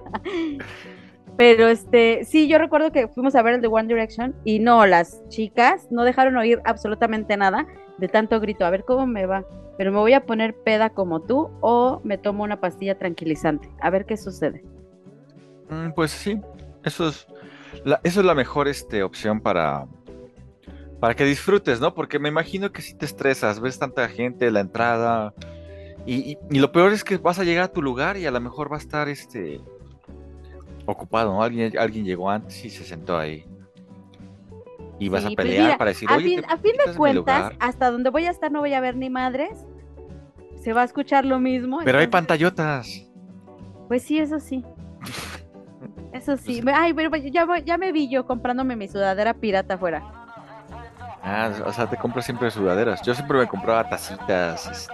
[1.37, 4.85] Pero este, sí, yo recuerdo que fuimos a ver el de One Direction y no,
[4.85, 7.65] las chicas no dejaron oír absolutamente nada
[7.97, 8.65] de tanto grito.
[8.65, 9.45] A ver cómo me va.
[9.77, 13.69] Pero me voy a poner peda como tú o me tomo una pastilla tranquilizante.
[13.81, 14.63] A ver qué sucede.
[15.69, 16.39] Mm, Pues sí,
[16.83, 17.27] eso es
[17.83, 19.85] la, eso es la mejor este, opción para,
[21.01, 21.93] para que disfrutes, ¿no?
[21.93, 25.33] Porque me imagino que si te estresas, ves tanta gente, la entrada,
[26.05, 28.31] y, y- y lo peor es que vas a llegar a tu lugar y a
[28.31, 29.59] lo mejor va a estar este
[30.85, 31.43] ocupado, ¿no?
[31.43, 33.43] Alguien, alguien llegó antes y se sentó ahí.
[34.99, 36.71] Y vas Sí, a pues pelear mira, para decir, a oye, fin, te- a fin
[36.85, 37.55] de cuentas, lugar".
[37.59, 39.65] hasta donde voy a estar no voy a ver ni madres.
[40.61, 41.79] Se va a escuchar lo mismo.
[41.83, 43.05] Pero hay pantallotas.
[43.87, 44.63] Pues sí, eso sí.
[46.13, 46.61] Eso sí.
[46.73, 50.03] Ay, pero ya, voy- ya me vi yo comprándome mi sudadera pirata afuera.
[51.27, 53.01] Ah, o sea, te compras siempre sudaderas.
[53.01, 54.93] Yo siempre me compraba tacitas, este,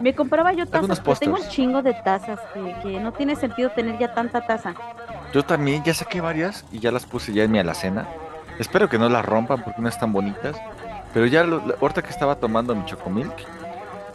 [0.00, 3.68] Me compraba yo tazas, pero tengo un chingo de tazas que, que no tiene sentido
[3.70, 4.74] tener ya tanta taza.
[5.34, 8.08] Yo también ya saqué varias y ya las puse ya en mi alacena.
[8.58, 10.56] Espero que no las rompan porque no están bonitas.
[11.14, 13.32] Pero ya lo- la- ahorita que estaba tomando mi chocomilk,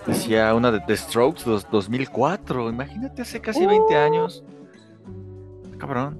[0.06, 2.70] decía una de The Strokes dos- 2004.
[2.70, 3.98] Imagínate hace casi 20 Uh.
[3.98, 4.44] años.
[5.78, 6.20] Cabrón,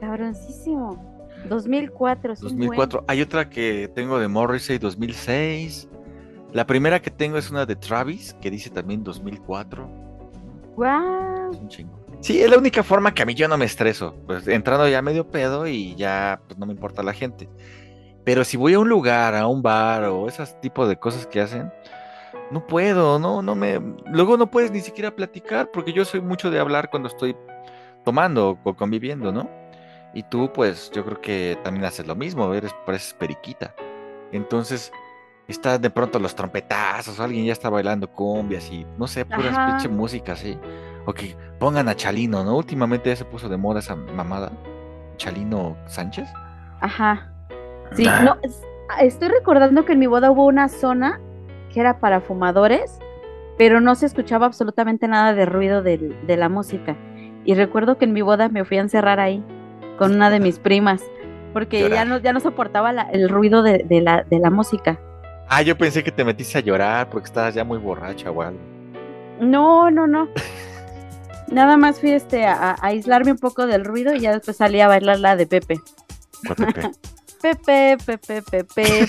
[0.00, 1.10] Cabroncísimo.
[1.48, 2.42] 2004, sí.
[2.42, 3.04] 2004.
[3.08, 5.88] Hay otra que tengo de Morrissey 2006.
[6.52, 9.88] La primera que tengo es una de Travis que dice también 2004.
[10.76, 11.50] Guau.
[11.52, 11.98] Es un chingo.
[12.22, 14.14] Sí, es la única forma que a mí yo no me estreso.
[14.26, 17.48] Pues entrando ya medio pedo y ya pues, no me importa la gente.
[18.24, 21.40] Pero si voy a un lugar, a un bar o esos tipos de cosas que
[21.40, 21.72] hacen,
[22.52, 23.80] no puedo, no, no me.
[24.06, 27.36] Luego no puedes ni siquiera platicar porque yo soy mucho de hablar cuando estoy
[28.04, 29.50] tomando o conviviendo, ¿no?
[30.14, 33.74] Y tú, pues, yo creo que también haces lo mismo, eres, pareces periquita.
[34.30, 34.92] Entonces,
[35.48, 39.88] está de pronto los trompetazos, alguien ya está bailando cumbias y no sé, puras pinche
[39.88, 40.56] música así.
[41.04, 42.56] O que pongan a Chalino, ¿no?
[42.56, 44.52] Últimamente ya se puso de moda esa mamada.
[45.16, 46.28] Chalino Sánchez.
[46.80, 47.32] Ajá.
[47.92, 48.22] Sí, Ah.
[48.24, 48.62] no, es-
[49.00, 51.20] estoy recordando que en mi boda hubo una zona
[51.72, 52.98] que era para fumadores,
[53.58, 56.96] pero no se escuchaba absolutamente nada de ruido de, la música.
[57.44, 59.42] Y recuerdo que en mi boda me fui a encerrar ahí
[59.98, 61.02] con una de mis primas,
[61.52, 64.98] porque ya no, ya no soportaba la- el ruido de, de la, de la música.
[65.48, 68.58] Ah, yo pensé que te metiste a llorar porque estabas ya muy borracha o algo.
[69.40, 70.28] No, no, no.
[71.52, 74.80] Nada más fui este, a, a aislarme un poco del ruido y ya después salí
[74.80, 75.80] a bailar la de Pepe.
[76.46, 76.90] ¿Cuál Pepe?
[77.42, 79.08] Pepe, Pepe, Pepe, Pepe.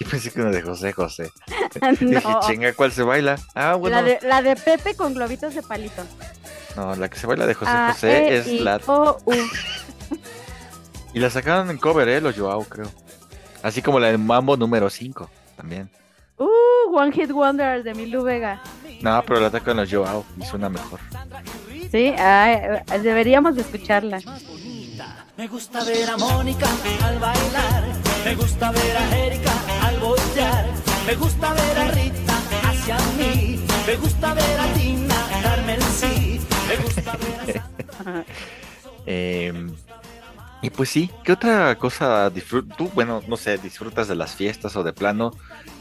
[0.00, 1.30] Yo pensé que una de José José.
[2.00, 2.40] Dije, no.
[2.40, 3.36] chinga, ¿cuál se baila?
[3.54, 3.96] Ah, bueno.
[3.96, 6.02] La de, la de Pepe con globitos de palito.
[6.74, 8.80] No, la que se baila de José A, José E, es I, la.
[8.86, 9.34] O, U.
[11.12, 12.20] Y la sacaron en cover, ¿eh?
[12.22, 12.90] Los Joao, creo.
[13.62, 15.90] Así como la de Mambo número 5 también.
[16.38, 18.62] Uh, One Hit Wonder de Milu Vega.
[19.00, 21.00] No, pero la atacan los Joao y suena mejor.
[21.90, 24.20] Sí, ay, deberíamos de escucharla.
[25.36, 26.66] Me gusta ver a Mónica
[27.02, 27.84] al bailar,
[28.24, 30.66] me gusta ver a Erika al voltear,
[31.06, 36.76] me gusta ver a Rita hacia mí, me gusta ver a Tina, Carmen sí, me
[36.82, 38.24] gusta ver a
[39.08, 39.52] Eh,
[40.62, 42.76] y pues sí, ¿qué otra cosa disfrutas?
[42.76, 45.32] Tú, bueno, no sé, disfrutas de las fiestas o de plano,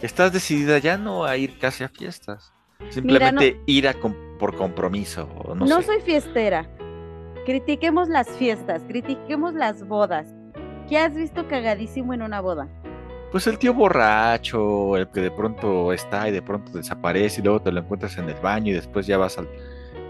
[0.02, 2.55] estás decidida ya no a ir casi a fiestas.
[2.90, 5.84] Simplemente ir a com- por compromiso, no, No, sé.
[5.88, 6.68] soy fiestera.
[7.46, 10.28] Critiquemos las fiestas, critiquemos las bodas.
[10.90, 12.68] ¿Qué has visto cagadísimo en una boda?
[13.32, 17.62] Pues el tío borracho, el que de pronto está y de pronto desaparece y luego
[17.62, 19.48] te lo encuentras en el baño y después ya vas al,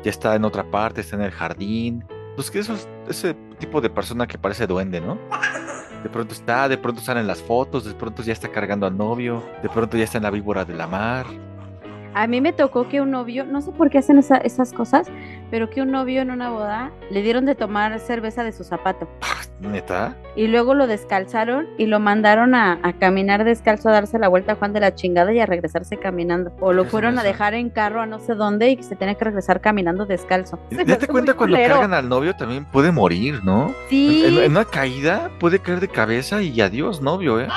[0.04, 2.04] ya está en otra parte, está en el jardín.
[2.36, 5.18] Pues que esos, ese tipo de persona que parece duende, ¿no?
[6.04, 9.42] De pronto está, de pronto salen las fotos, de pronto ya está cargando al novio,
[9.64, 11.26] de pronto ya está en la víbora de la mar.
[12.16, 15.08] A mí me tocó que un novio, no sé por qué hacen esa- esas cosas,
[15.52, 19.08] pero que un novio en una boda le dieron de tomar cerveza de su zapato.
[19.60, 20.16] ¿Neta?
[20.36, 24.54] Y luego lo descalzaron y lo mandaron a, a caminar descalzo a darse la vuelta
[24.54, 26.52] a Juan de la chingada y a regresarse caminando.
[26.60, 28.84] O lo ¿Qué es fueron a dejar en carro a no sé dónde y que
[28.84, 30.60] se tenía que regresar caminando descalzo.
[30.72, 31.76] Date cuenta cuando culero.
[31.76, 33.74] cargan al novio también puede morir, ¿no?
[33.90, 37.48] Sí, En, en una caída puede caer de cabeza y adiós, novio, ¿eh?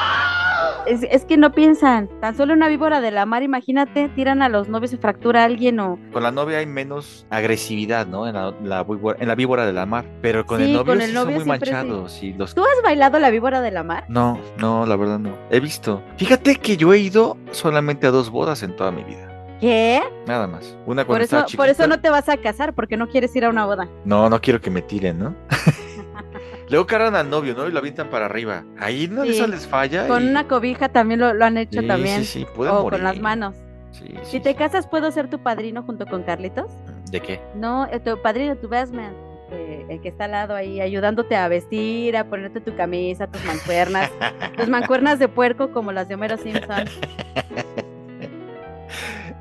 [0.86, 2.08] es, es que no piensan.
[2.20, 5.78] Tan solo una víbora de la mar, imagínate, tiran a los novios, se fractura alguien
[5.80, 5.98] o...
[6.12, 8.26] Con la novia hay menos agresividad, ¿no?
[8.26, 10.06] En la, la víbora, en la víbora de la mar.
[10.22, 11.48] Pero con el Sí, novio con el sí novio son muy sí.
[11.48, 12.22] manchados.
[12.22, 12.54] Y los...
[12.54, 14.04] ¿Tú has bailado la víbora de la mar?
[14.08, 15.36] No, no, la verdad no.
[15.50, 16.02] He visto.
[16.16, 19.24] Fíjate que yo he ido solamente a dos bodas en toda mi vida.
[19.60, 20.00] ¿Qué?
[20.26, 20.76] Nada más.
[20.86, 23.34] Una Por cuando eso, estaba por eso no te vas a casar, porque no quieres
[23.34, 23.88] ir a una boda.
[24.04, 25.34] No, no quiero que me tiren, ¿no?
[26.70, 27.66] Luego cargan al novio, ¿no?
[27.66, 28.62] Y lo avientan para arriba.
[28.78, 29.30] Ahí no Sí.
[29.30, 30.06] eso les falla.
[30.06, 32.24] Con y- una cobija también lo, lo han hecho Sí, también.
[32.24, 32.98] Sí, sí, pueden o morir.
[33.00, 33.54] con las manos.
[33.92, 36.70] Sí, Si te casas, ¿puedo ser tu padrino junto con Carlitos?
[37.10, 37.40] ¿De qué?
[37.54, 39.12] No, eh, tu padrino, tu best man.
[39.50, 43.44] Eh, el que está al lado ahí, ayudándote a vestir, a ponerte tu camisa, tus
[43.44, 44.10] mancuernas.
[44.56, 46.84] tus mancuernas de puerco como las de Homero Simpson.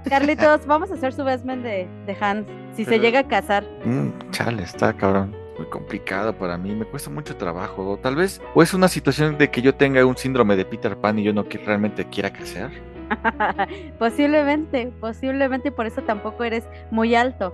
[0.10, 2.48] Carlitos, vamos a hacer su best man de, de Hans.
[2.76, 3.64] Si se llega a casar.
[3.84, 5.36] Mm, chale, está cabrón.
[5.58, 7.90] Muy complicado para mí, me cuesta mucho trabajo.
[7.90, 10.96] O tal vez, o es una situación de que yo tenga un síndrome de Peter
[10.96, 12.70] Pan y yo no que realmente quiera crecer.
[14.00, 17.54] posiblemente, posiblemente por eso tampoco eres muy alto.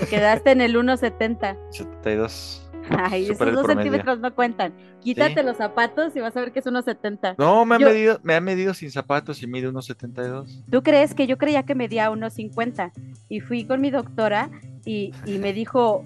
[0.00, 1.56] Te quedaste en el 1.70.
[1.70, 2.60] 72.
[2.90, 4.74] Ay, Supera esos dos centímetros no cuentan.
[5.00, 7.36] Quítate los zapatos y vas a ver que es 1.70.
[7.38, 10.64] No, me ha Yo- medido, me ha medido sin zapatos y mide unos 72.
[10.70, 12.92] ¿Tú crees que yo creía que medía 1.50?
[13.30, 14.50] Y fui con mi doctora
[14.84, 16.04] y, y me dijo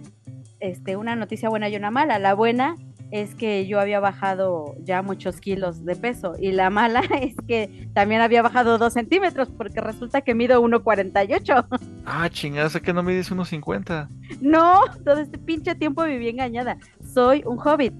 [0.60, 2.20] este, una noticia buena y una mala.
[2.20, 2.76] La buena
[3.10, 7.88] es que yo había bajado ya muchos kilos de peso y la mala es que
[7.94, 11.66] también había bajado dos centímetros porque resulta que mido 1.48.
[12.10, 14.08] Ah, chingada, que no mides unos 50.
[14.40, 16.78] No, todo este pinche tiempo viví engañada.
[17.12, 17.92] Soy un hobbit.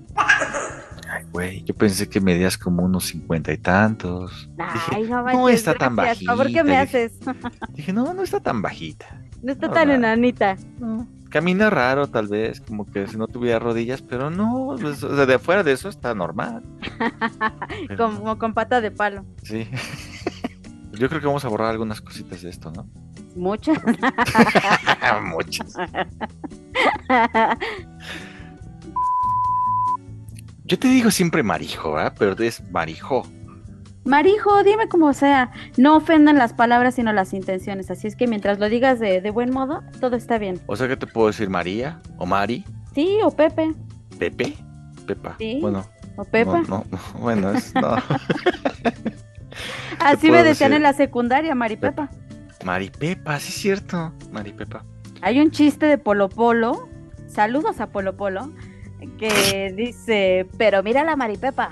[1.11, 4.49] Ay, güey, yo pensé que medías como unos 50 y tantos.
[4.59, 6.37] Ay, dije, no, no está tan gracias.
[6.37, 7.05] ¿Por qué bajita", me dije.
[7.05, 7.19] haces?
[7.75, 9.07] dije, no, no está tan bajita.
[9.43, 10.57] No está No, tan enanita.
[11.31, 15.27] Camina raro tal vez, como que si no tuviera rodillas, pero no, pues, o sea,
[15.27, 16.63] de afuera de eso está normal.
[17.89, 19.25] Pero- Como con pata de palo.
[19.43, 19.69] Sí.
[20.93, 22.89] Yo creo que vamos a borrar algunas cositas de esto, ¿no?
[23.37, 23.79] Muchas.
[25.23, 25.75] Muchas.
[30.65, 32.15] Yo te digo siempre marijo, ¿verdad?
[32.19, 33.27] Pero es marijo.
[34.09, 35.51] Marijo, dime como sea.
[35.77, 37.91] No ofendan las palabras, sino las intenciones.
[37.91, 40.59] Así es que mientras lo digas de, de buen modo, todo está bien.
[40.67, 43.75] O sea que te puedo decir María o Mari Sí, o Pepe.
[44.19, 44.55] ¿Pepe?
[45.07, 45.37] Pepa.
[45.39, 45.59] Sí.
[45.61, 46.61] Bueno, O Pepa.
[46.63, 47.97] no, no, no, bueno, es no.
[50.01, 50.73] Así me decían decir?
[50.77, 52.09] en la secundaria, Maripepa.
[52.65, 54.13] Maripepa, sí es cierto.
[54.33, 54.85] Maripepa.
[55.21, 56.89] Hay un chiste de Polo Polo.
[57.29, 58.51] Saludos a Polo Polo.
[59.19, 61.71] Que dice, pero mira la Maripepa.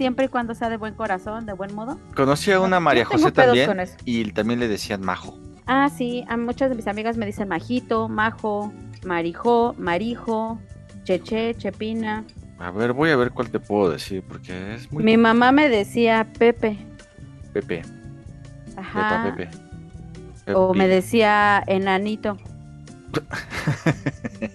[0.00, 2.00] Siempre y cuando sea de buen corazón, de buen modo.
[2.16, 3.70] Conocí a una María José también
[4.06, 5.38] y también le decían Majo.
[5.66, 8.72] Ah, sí, a muchas de mis amigas me dicen Majito, Majo,
[9.04, 10.58] Marijo, Marijo,
[11.04, 12.24] Cheche, Chepina.
[12.58, 15.68] A ver, voy a ver cuál te puedo decir porque es muy Mi mamá me
[15.68, 16.78] decía Pepe.
[17.52, 17.82] Pepe,
[18.78, 19.34] Ajá.
[19.36, 20.54] Pepa, Pepe.
[20.54, 22.38] O me decía enanito.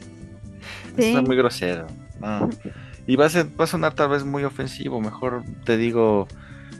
[0.97, 1.07] Sí.
[1.07, 1.87] Está muy grosero.
[2.21, 2.49] No.
[3.07, 4.99] Y va a, ser- va a sonar tal vez muy ofensivo.
[5.01, 6.27] Mejor te digo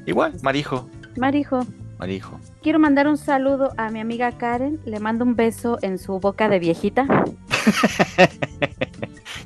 [0.05, 0.89] igual, Marijo.
[1.17, 1.65] Marijo.
[1.99, 2.39] Marijo.
[2.61, 4.79] Quiero mandar un saludo a mi amiga Karen.
[4.85, 7.05] Le mando un beso en su boca de viejita.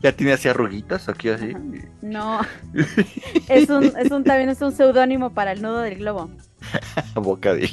[0.02, 1.54] ¿Ya tiene así arruguitas aquí así?
[2.02, 2.40] No,
[3.50, 6.30] es un, es un también es un seudónimo para el nudo del globo,
[7.16, 7.70] Boca de.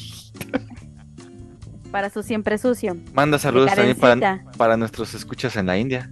[1.92, 2.96] para su siempre sucio.
[3.14, 6.10] Manda saludos también para, para nuestros escuchas en la India.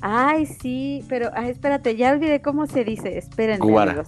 [0.00, 3.18] Ay, sí, pero ay, espérate, ya olvidé cómo se dice.
[3.18, 4.04] Espérenme, Gubara.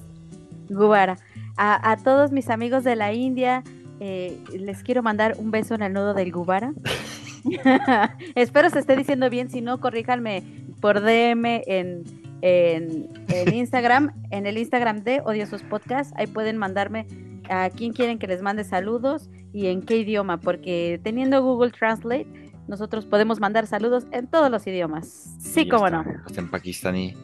[0.69, 1.17] Gubara.
[1.57, 3.63] A, a todos mis amigos de la India,
[4.01, 6.73] eh, les quiero mandar un beso en el nudo del Gubara.
[8.35, 10.43] Espero se esté diciendo bien, si no, corríjanme
[10.81, 12.05] por DM en,
[12.43, 16.13] en, en Instagram, en el Instagram de Odiosos Podcast.
[16.17, 17.07] Ahí pueden mandarme
[17.49, 22.27] a quién quieren que les mande saludos y en qué idioma, porque teniendo Google Translate,
[22.71, 25.07] nosotros podemos mandar saludos en todos los idiomas.
[25.41, 26.05] Sí, hasta- no.
[26.25, 27.15] Hasta en pakistaní.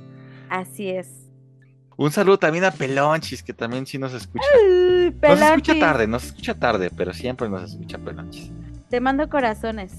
[0.51, 1.09] Así es.
[1.97, 4.45] Un saludo también a Pelonchis, que también sí nos escucha.
[4.69, 8.51] Uy, Nos escucha tarde, nos escucha tarde, pero siempre nos escucha Pelonchis.
[8.91, 9.95] Te mando corazones.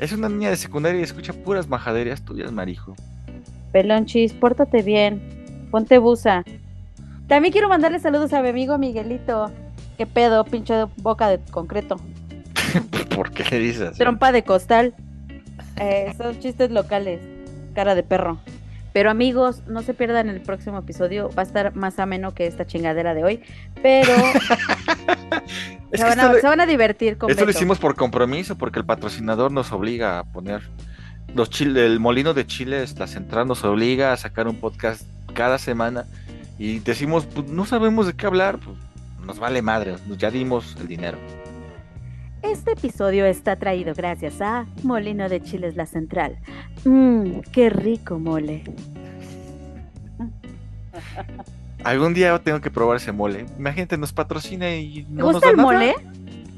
[0.00, 2.94] Es una niña de secundaria y escucha puras majaderías tuyas, Marijo.
[3.72, 5.68] Pelonchis, pórtate bien.
[5.70, 6.42] Ponte busa.
[7.28, 9.50] También quiero mandarle saludos a mi amigo Miguelito.
[9.98, 11.96] ¿Qué pedo, pinche boca de concreto?
[13.14, 13.98] ¿Por qué le dices así?
[13.98, 14.94] Trompa de costal.
[15.76, 17.20] Eh, son chistes locales.
[17.74, 18.38] Cara de perro.
[18.92, 21.28] Pero amigos, no se pierdan el próximo episodio.
[21.36, 23.40] Va a estar más ameno que esta chingadera de hoy.
[23.82, 24.12] Pero
[25.92, 28.78] se, van a, lo- se van a divertir con esto lo hicimos por compromiso, porque
[28.78, 30.62] el patrocinador nos obliga a poner
[31.34, 35.02] los chile, el molino de chiles, la central nos obliga a sacar un podcast
[35.34, 36.04] cada semana
[36.58, 38.76] y decimos, pues no sabemos de qué hablar, pues
[39.26, 41.18] nos vale madre, ya dimos el dinero.
[42.44, 46.38] Este episodio está traído gracias a Molino de Chiles La Central.
[46.84, 48.62] Mmm, qué rico mole.
[51.82, 53.46] Algún día tengo que probar ese mole.
[53.58, 55.72] Imagínate, nos patrocina y ¿Te no nos gusta da el nada.
[55.72, 55.94] mole?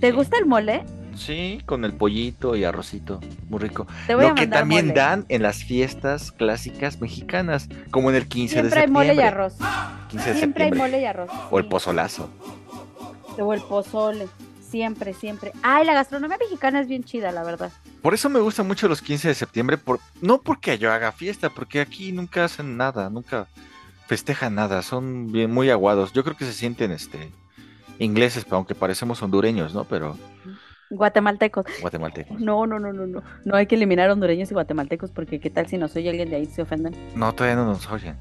[0.00, 0.82] ¿Te gusta el mole?
[1.16, 3.86] Sí, con el pollito y arrocito, muy rico.
[4.06, 5.00] Te voy a Lo que también mole.
[5.00, 9.08] dan en las fiestas clásicas mexicanas, como en el 15 Siempre de hay mole y
[9.16, 9.28] septiembre.
[9.34, 9.54] arroz.
[10.10, 10.78] 15 de Siempre hay septiembre.
[10.78, 11.30] mole y arroz.
[11.50, 12.28] O el pozolazo.
[13.38, 14.26] O el pozole.
[14.70, 15.52] Siempre, siempre.
[15.62, 17.70] Ay, la gastronomía mexicana es bien chida, la verdad.
[18.02, 20.00] Por eso me gustan mucho los 15 de septiembre, por...
[20.20, 23.46] no porque yo haga fiesta, porque aquí nunca hacen nada, nunca
[24.06, 26.12] festejan nada, son bien muy aguados.
[26.12, 27.30] Yo creo que se sienten este
[27.98, 29.84] ingleses, aunque parecemos hondureños, ¿no?
[29.84, 30.16] Pero
[30.90, 31.64] Guatemaltecos.
[31.80, 32.38] guatemaltecos.
[32.40, 33.22] No, no, no, no, no.
[33.44, 36.36] No hay que eliminar hondureños y guatemaltecos porque qué tal si nos oye alguien de
[36.36, 36.94] ahí se ofenden.
[37.16, 38.16] No, todavía no nos oyen.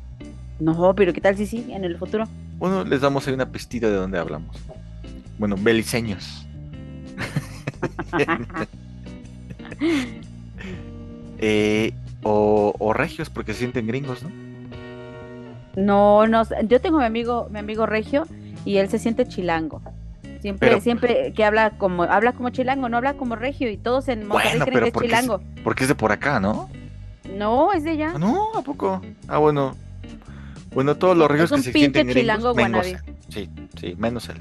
[0.60, 2.26] No, pero qué tal si sí, en el futuro.
[2.58, 4.56] Bueno, les damos ahí una pistita de dónde hablamos.
[5.38, 6.46] Bueno, beliceños.
[11.38, 11.94] Eh,
[12.24, 14.30] o, o regios, porque se sienten gringos, ¿no?
[15.76, 18.26] No, no, yo tengo mi amigo, mi amigo Regio
[18.64, 19.82] y él se siente chilango.
[20.42, 24.08] Siempre, Pero- siempre que habla como, habla como chilango, no habla como regio y todos
[24.10, 25.42] en Monterrey Bueno, creen que es porque es- chilango.
[25.64, 26.70] Porque es de por acá, ¿no?
[27.36, 28.12] No, es de allá.
[28.16, 29.02] Ah, No, ¿a poco?
[29.28, 29.76] Ah, bueno.
[30.74, 32.86] Bueno, todos los regios Es un que se sienten gringos, chilango menos.
[33.30, 34.38] Sí, sí, menos él.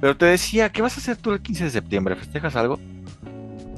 [0.00, 2.16] Pero te decía, ¿qué vas a hacer tú el 15 de septiembre?
[2.16, 2.78] ¿Festejas algo?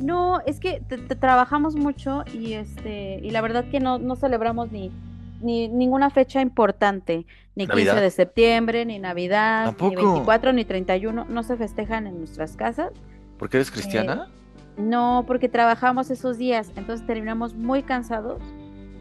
[0.00, 4.14] No, es que te- te trabajamos mucho y este y la verdad que no, no
[4.16, 4.92] celebramos ni,
[5.40, 8.00] ni ninguna fecha importante, ni 15 ¿Navidad?
[8.02, 9.94] de septiembre, ni Navidad, ni ¿Tampoco?
[10.14, 12.92] 24, ni 31, no se festejan en nuestras casas.
[13.38, 14.28] ¿Porque eres cristiana?
[14.76, 18.40] No, porque trabajamos esos días, entonces terminamos muy cansados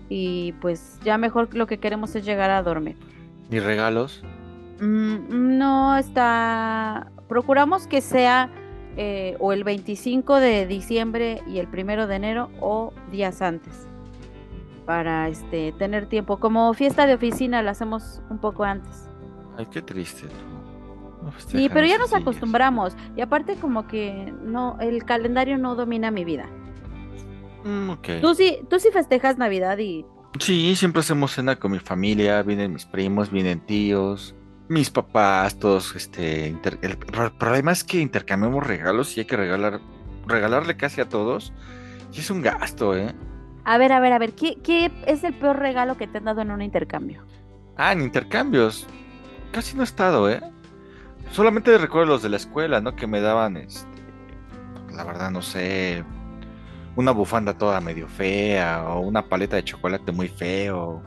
[0.09, 2.95] y pues ya mejor lo que queremos es llegar a dormir.
[3.51, 4.23] ¿Ni regalos?
[4.79, 7.11] Mm, no está.
[7.27, 8.49] Procuramos que sea
[8.95, 13.87] eh, o el 25 de diciembre y el primero de enero o días antes
[14.85, 16.39] para este tener tiempo.
[16.39, 19.09] Como fiesta de oficina la hacemos un poco antes.
[19.57, 20.27] Ay, qué triste.
[21.21, 26.09] No Sí, pero ya nos acostumbramos y aparte como que no el calendario no domina
[26.09, 26.47] mi vida.
[27.65, 28.07] Mm, ok.
[28.21, 30.05] Tú sí, tú sí festejas Navidad y
[30.39, 34.35] Sí, siempre hacemos cena con mi familia, vienen mis primos, vienen tíos,
[34.69, 39.37] mis papás, todos, este, inter- el pro- problema es que intercambiamos regalos y hay que
[39.37, 39.79] regalar,
[40.25, 41.53] regalarle casi a todos.
[42.13, 43.13] Y es un gasto, ¿eh?
[43.65, 46.25] a ver, a ver, a ver, ¿qué, qué es el peor regalo que te han
[46.25, 47.25] dado en un intercambio?
[47.75, 48.87] Ah, en intercambios.
[49.51, 50.41] Casi no he estado, ¿eh?
[51.31, 52.95] Solamente recuerdo los de la escuela, ¿no?
[52.95, 53.87] Que me daban, este,
[54.93, 56.03] la verdad, no sé,
[56.95, 61.03] una bufanda toda medio fea o una paleta de chocolate muy feo.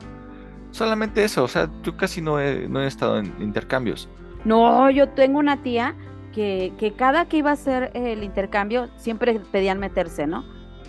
[0.71, 4.09] Solamente eso, o sea, yo casi no he, no he estado en intercambios.
[4.45, 5.95] No, yo tengo una tía
[6.33, 10.45] que, que cada que iba a hacer el intercambio siempre pedían meterse, ¿no?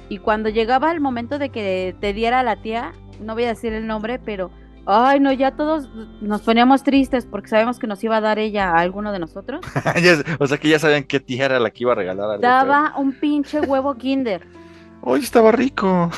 [0.08, 3.72] Y cuando llegaba el momento de que te diera la tía, no voy a decir
[3.72, 4.50] el nombre, pero,
[4.86, 5.88] ay, no, ya todos
[6.20, 9.60] nos poníamos tristes porque sabemos que nos iba a dar ella a alguno de nosotros.
[10.38, 12.42] O sea que ya sabían qué tía era la que iba a regalar algo.
[12.42, 14.46] Daba un pinche huevo Kinder.
[15.00, 16.10] Hoy estaba rico.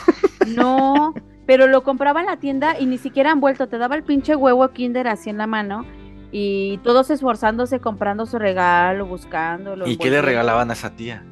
[0.46, 1.14] No,
[1.46, 4.68] pero lo compraba en la tienda y ni siquiera envuelto, te daba el pinche huevo
[4.68, 5.84] Kinder así en la mano
[6.32, 9.86] y todos esforzándose comprando su regalo, buscándolo.
[9.86, 11.24] ¿Y qué le regalaban a esa tía?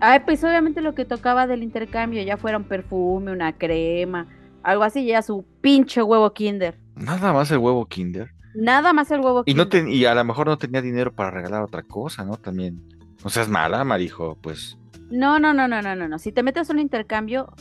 [0.00, 4.26] Ay, pues obviamente lo que tocaba del intercambio, ya fuera un perfume, una crema,
[4.62, 6.78] algo así, ya su pinche huevo Kinder.
[6.94, 8.30] Nada más el huevo Kinder.
[8.54, 9.84] Nada más el huevo Y no Kinder.
[9.86, 12.36] ten- y a lo mejor no tenía dinero para regalar otra cosa, ¿no?
[12.36, 12.80] También.
[13.24, 14.78] No seas mala, Marijo, pues.
[15.10, 16.18] No, no, no, no, no, no, no.
[16.18, 17.52] Si te metes a un intercambio,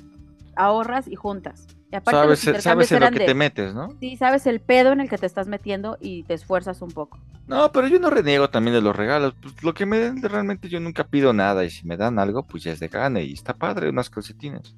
[0.56, 1.68] ahorras y juntas.
[1.89, 3.89] Y aparte los Sabes, intercambios sabes en lo que de- te metes, ¿no?
[4.01, 7.17] Sí, sabes el pedo en el que te estás metiendo y te esfuerzas un poco.
[7.47, 9.33] No, pero yo no reniego también de los regalos.
[9.41, 11.63] Pues lo que me den, realmente yo nunca pido nada.
[11.63, 13.23] Y si me dan algo, pues ya es de gane.
[13.23, 14.75] Y está padre, unas calcetines.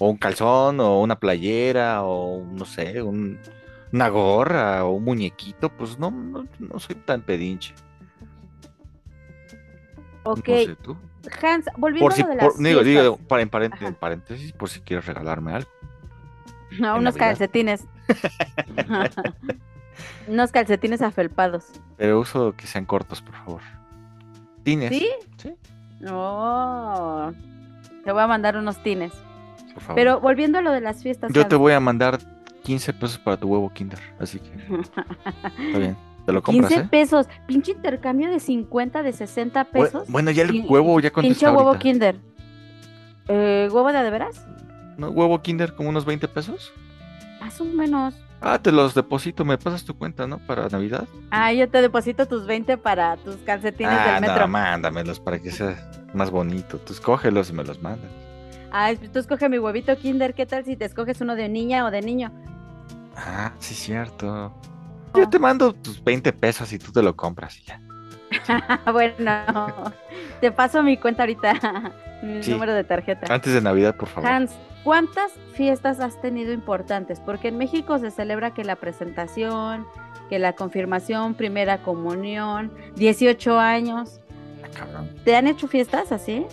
[0.00, 3.38] O un calzón, o una playera, o no sé, un-
[3.92, 5.68] una gorra, o un muñequito.
[5.68, 7.74] Pues no, no, no soy tan pedinche.
[10.24, 10.96] Ok, No sé tú.
[11.42, 13.86] Hans, volviendo Por si, a lo de por- digo, digo, para, en, Ajá.
[13.86, 15.70] en paréntesis, por si quieres regalarme algo.
[16.80, 17.28] No, unos Navidad.
[17.28, 17.84] calcetines.
[20.28, 21.66] unos calcetines afelpados.
[21.96, 23.60] Pero uso que sean cortos, por favor.
[24.62, 24.90] Tines.
[24.90, 25.08] ¿Sí?
[25.36, 25.54] Sí,
[26.00, 27.32] No.
[28.04, 29.12] Te voy a mandar unos tines.
[29.74, 29.94] por favor.
[29.96, 31.32] Pero volviendo a lo de las fiestas.
[31.32, 32.18] Yo te voy a mandar
[32.64, 33.98] 15 pesos para tu huevo Kinder.
[34.18, 34.50] Así que
[35.68, 35.96] está bien.
[36.26, 36.88] Te lo compras, 15 ¿eh?
[36.90, 37.26] pesos.
[37.46, 40.08] Pinche intercambio de 50, de 60 Bue- pesos.
[40.08, 41.82] Bueno, ya el huevo ya Pinche contestó huevo ahorita.
[41.82, 42.16] Kinder.
[43.28, 44.46] Eh, ¿Huevo de de veras?
[44.96, 45.10] ¿No?
[45.10, 46.72] ¿Huevo Kinder como unos 20 pesos?
[47.40, 48.14] Más o menos.
[48.40, 50.38] Ah, te los deposito, me pasas tu cuenta, ¿no?
[50.38, 51.04] Para Navidad.
[51.30, 54.40] Ah, yo te deposito tus 20 para tus calcetines ah, del metro.
[54.40, 55.76] no, mándamelos para que sea
[56.12, 56.78] más bonito.
[56.78, 58.10] Tú escógelos y me los mandas.
[58.70, 60.34] Ay, tú escoge mi huevito Kinder.
[60.34, 62.32] ¿Qué tal si te escoges uno de niña o de niño?
[63.16, 64.52] Ah, sí, cierto.
[65.14, 67.80] Yo te mando tus 20 pesos y tú te lo compras y ya.
[68.92, 69.92] bueno,
[70.40, 71.92] te paso mi cuenta ahorita,
[72.22, 72.50] mi Sí.
[72.50, 73.32] número de tarjeta.
[73.32, 74.28] Antes de Navidad, por favor.
[74.28, 74.50] Hans,
[74.84, 77.18] ¿cuántas fiestas has tenido importantes?
[77.20, 79.86] Porque en México se celebra que la presentación,
[80.28, 84.20] que la confirmación, primera comunión, 18 años.
[84.62, 85.10] Ah, cabrón.
[85.24, 86.46] ¿Te han hecho fiestas así?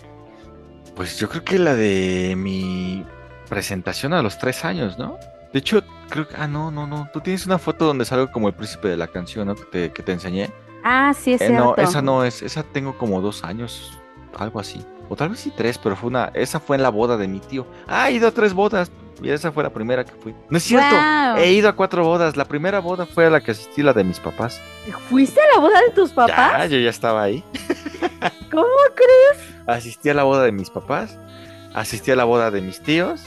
[0.96, 3.04] Pues yo creo que la de mi
[3.48, 5.16] presentación a los tres años, ¿no?
[5.52, 6.34] De hecho, creo que...
[6.36, 7.08] Ah, no, no, no.
[7.12, 9.54] Tú tienes una foto donde salgo como el príncipe de la canción, ¿no?
[9.54, 10.50] Que te, que te enseñé.
[10.84, 11.74] Ah, sí, es Eh, cierto.
[11.76, 12.42] no, esa no es.
[12.42, 13.98] Esa tengo como dos años,
[14.38, 14.84] algo así.
[15.08, 16.30] O tal vez sí tres, pero fue una...
[16.34, 17.66] Esa fue en la boda de mi tío.
[17.86, 18.90] Ah, he ido a tres bodas.
[19.22, 20.34] Y esa fue la primera que fui.
[20.50, 20.96] No es cierto.
[21.36, 22.36] He ido a cuatro bodas.
[22.36, 24.60] La primera boda fue a la que asistí, la de mis papás.
[25.08, 26.70] ¿Fuiste a la boda de tus papás?
[26.70, 27.44] yo ya estaba ahí.
[28.50, 29.52] ¿Cómo crees?
[29.66, 31.18] Asistí a la boda de mis papás,
[31.74, 33.22] asistí a la boda de mis tíos.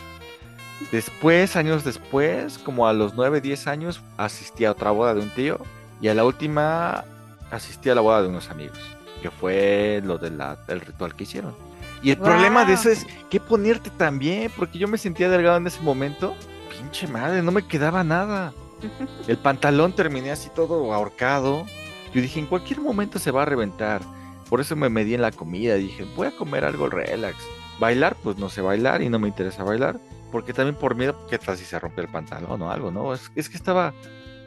[0.91, 5.29] Después, años después, como a los 9, 10 años, asistí a otra boda de un
[5.29, 5.59] tío.
[6.01, 7.05] Y a la última,
[7.51, 8.77] asistí a la boda de unos amigos,
[9.25, 10.39] que fue lo del
[10.81, 11.55] ritual que hicieron.
[12.03, 15.57] Y el problema de eso es que ponerte tan bien, porque yo me sentía delgado
[15.57, 16.35] en ese momento.
[16.69, 18.53] Pinche madre, no me quedaba nada.
[19.27, 21.65] El pantalón terminé así todo ahorcado.
[22.13, 24.03] Yo dije, en cualquier momento se va a reventar.
[24.47, 25.73] Por eso me medí en la comida.
[25.73, 27.37] Dije, voy a comer algo relax.
[27.79, 29.99] Bailar, pues no sé bailar y no me interesa bailar.
[30.31, 32.91] Porque también por miedo, ¿qué tal si se rompe el pantalón o algo?
[32.91, 33.91] No, es, es que estaba,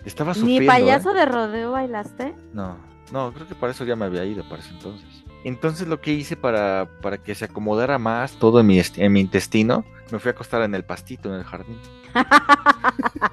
[0.04, 0.62] estaba ¿Ni sufriendo.
[0.62, 0.66] ¿eh?
[0.68, 2.36] payaso de rodeo bailaste?
[2.52, 2.76] No,
[3.12, 5.08] no, creo que para eso ya me había ido, para ese entonces.
[5.44, 9.12] Entonces lo que hice para, para que se acomodara más todo en mi, est- en
[9.12, 11.78] mi intestino, me fui a acostar en el pastito, en el jardín.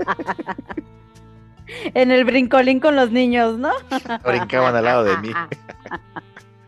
[1.93, 3.71] En el brincolín con los niños, ¿no?
[4.25, 5.29] Brincaban al lado de mí.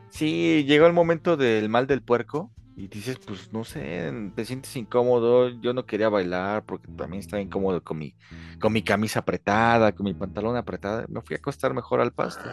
[0.10, 4.76] Sí, llegó el momento del mal del puerco y dices, pues no sé, te sientes
[4.76, 5.50] incómodo.
[5.50, 8.16] Yo no quería bailar porque también estaba incómodo con mi,
[8.60, 11.06] con mi camisa apretada, con mi pantalón apretada.
[11.10, 12.50] Me fui a acostar mejor al pasto.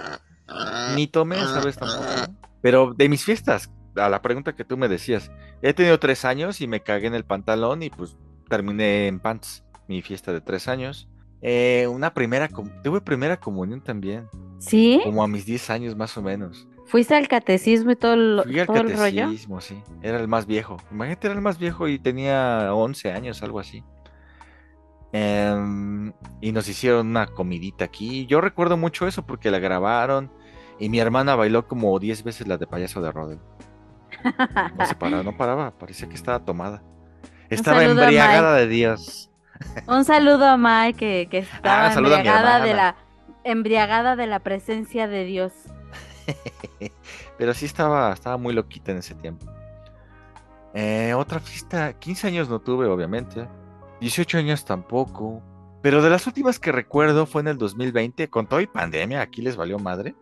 [0.94, 2.02] Ni tomé esa vez tampoco.
[2.28, 2.36] ¿no?
[2.60, 5.30] Pero de mis fiestas a la pregunta que tú me decías.
[5.62, 8.16] He tenido tres años y me cagué en el pantalón y pues
[8.48, 11.08] terminé en pants mi fiesta de tres años.
[11.42, 12.48] Eh, una primera,
[12.82, 14.26] tuve primera comunión también,
[14.58, 15.00] ¿Sí?
[15.04, 16.66] como a mis 10 años más o menos.
[16.86, 19.22] ¿Fuiste al catecismo y todo, el- Fui al todo el rollo?
[19.24, 19.82] catecismo, sí.
[20.02, 20.78] Era el más viejo.
[20.90, 23.82] Imagínate, era el más viejo y tenía 11 años, algo así.
[25.16, 28.26] Em, y nos hicieron una comidita aquí.
[28.26, 30.28] Yo recuerdo mucho eso porque la grabaron
[30.80, 33.38] y mi hermana bailó como 10 veces la de payaso de Rodel.
[34.76, 36.82] No se paraba, no paraba, parecía que estaba tomada.
[37.48, 39.30] Estaba embriagada de Dios.
[39.86, 42.96] Un saludo a Mai que, que estaba Ah, saludo a mi embriagada de la
[43.44, 45.52] embriagada de la presencia de Dios.
[47.38, 49.46] Pero sí estaba, estaba muy loquita en ese tiempo.
[50.74, 53.46] Eh, otra fiesta, 15 años no tuve, obviamente.
[54.00, 55.42] 18 años tampoco.
[55.82, 59.42] Pero de las últimas que recuerdo fue en el 2020, con todo y pandemia, aquí
[59.42, 60.14] les valió madre.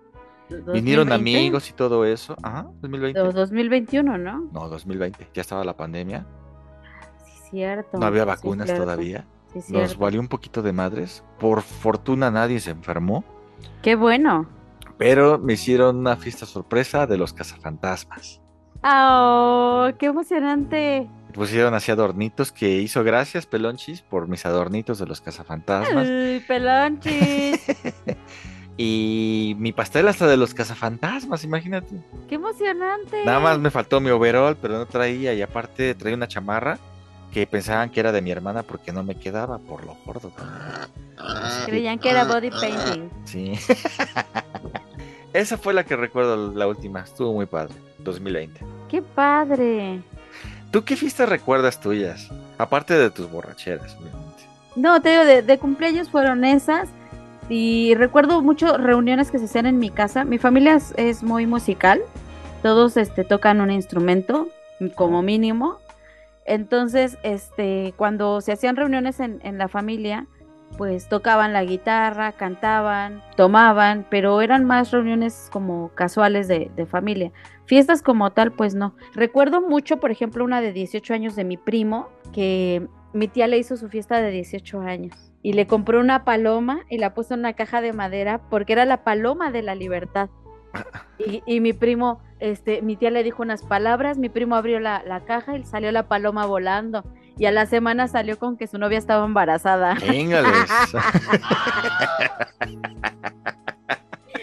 [0.48, 2.36] Vinieron 2020, amigos y todo eso.
[2.42, 3.20] Ajá, 2020.
[3.20, 4.48] o 2021, ¿no?
[4.52, 6.26] No, 2020, ya estaba la pandemia.
[7.24, 7.98] Sí, cierto.
[7.98, 9.26] No había vacunas todavía.
[9.60, 11.22] Sí, Nos valió un poquito de madres.
[11.38, 13.24] Por fortuna nadie se enfermó.
[13.82, 14.48] Qué bueno.
[14.98, 18.40] Pero me hicieron una fiesta sorpresa de los cazafantasmas.
[18.84, 21.08] ¡Oh, qué emocionante!
[21.32, 26.06] Pusieron así adornitos que hizo gracias, Pelonchis, por mis adornitos de los cazafantasmas.
[26.08, 27.60] ¡Ay, pelonchis!
[28.76, 31.94] Y mi pastel hasta de los cazafantasmas, imagínate.
[32.28, 33.24] ¡Qué emocionante!
[33.24, 35.34] Nada más me faltó mi overall, pero no traía.
[35.34, 36.78] Y aparte traía una chamarra
[37.32, 40.30] que pensaban que era de mi hermana porque no me quedaba por lo gordo.
[40.30, 41.64] también.
[41.66, 43.10] Creían que era body painting.
[43.24, 43.52] Sí.
[45.32, 47.00] Esa fue la que recuerdo la última.
[47.00, 47.74] Estuvo muy padre.
[47.98, 48.64] 2020.
[48.88, 50.02] ¡Qué padre!
[50.72, 52.30] ¿Tú qué fiestas recuerdas tuyas?
[52.56, 54.44] Aparte de tus borracheras, obviamente.
[54.74, 56.88] No, te digo, de, de cumpleaños fueron esas.
[57.50, 60.24] Y recuerdo mucho reuniones que se hacían en mi casa.
[60.24, 62.00] Mi familia es, es muy musical.
[62.62, 64.48] Todos este, tocan un instrumento,
[64.94, 65.76] como mínimo.
[66.46, 70.26] Entonces, este, cuando se hacían reuniones en, en la familia,
[70.78, 77.30] pues tocaban la guitarra, cantaban, tomaban, pero eran más reuniones como casuales de, de familia.
[77.72, 78.94] Fiestas como tal, pues no.
[79.14, 83.56] Recuerdo mucho, por ejemplo, una de 18 años de mi primo, que mi tía le
[83.56, 87.40] hizo su fiesta de 18 años y le compró una paloma y la puso en
[87.40, 90.28] una caja de madera porque era la paloma de la libertad.
[91.18, 95.02] Y, y mi primo, este, mi tía le dijo unas palabras, mi primo abrió la,
[95.06, 97.04] la caja y salió la paloma volando.
[97.38, 99.96] Y a la semana salió con que su novia estaba embarazada.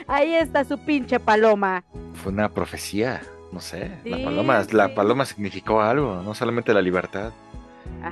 [0.10, 1.84] Ahí está su pinche paloma.
[2.16, 3.22] Fue una profecía.
[3.52, 3.92] No sé.
[4.06, 7.32] La Sí, paloma, la paloma significó algo, no solamente la libertad,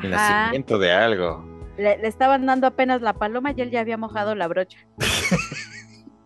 [0.02, 1.46] el nacimiento de algo.
[1.78, 4.80] Le, le estaban dando apenas la paloma y él ya había mojado la brocha.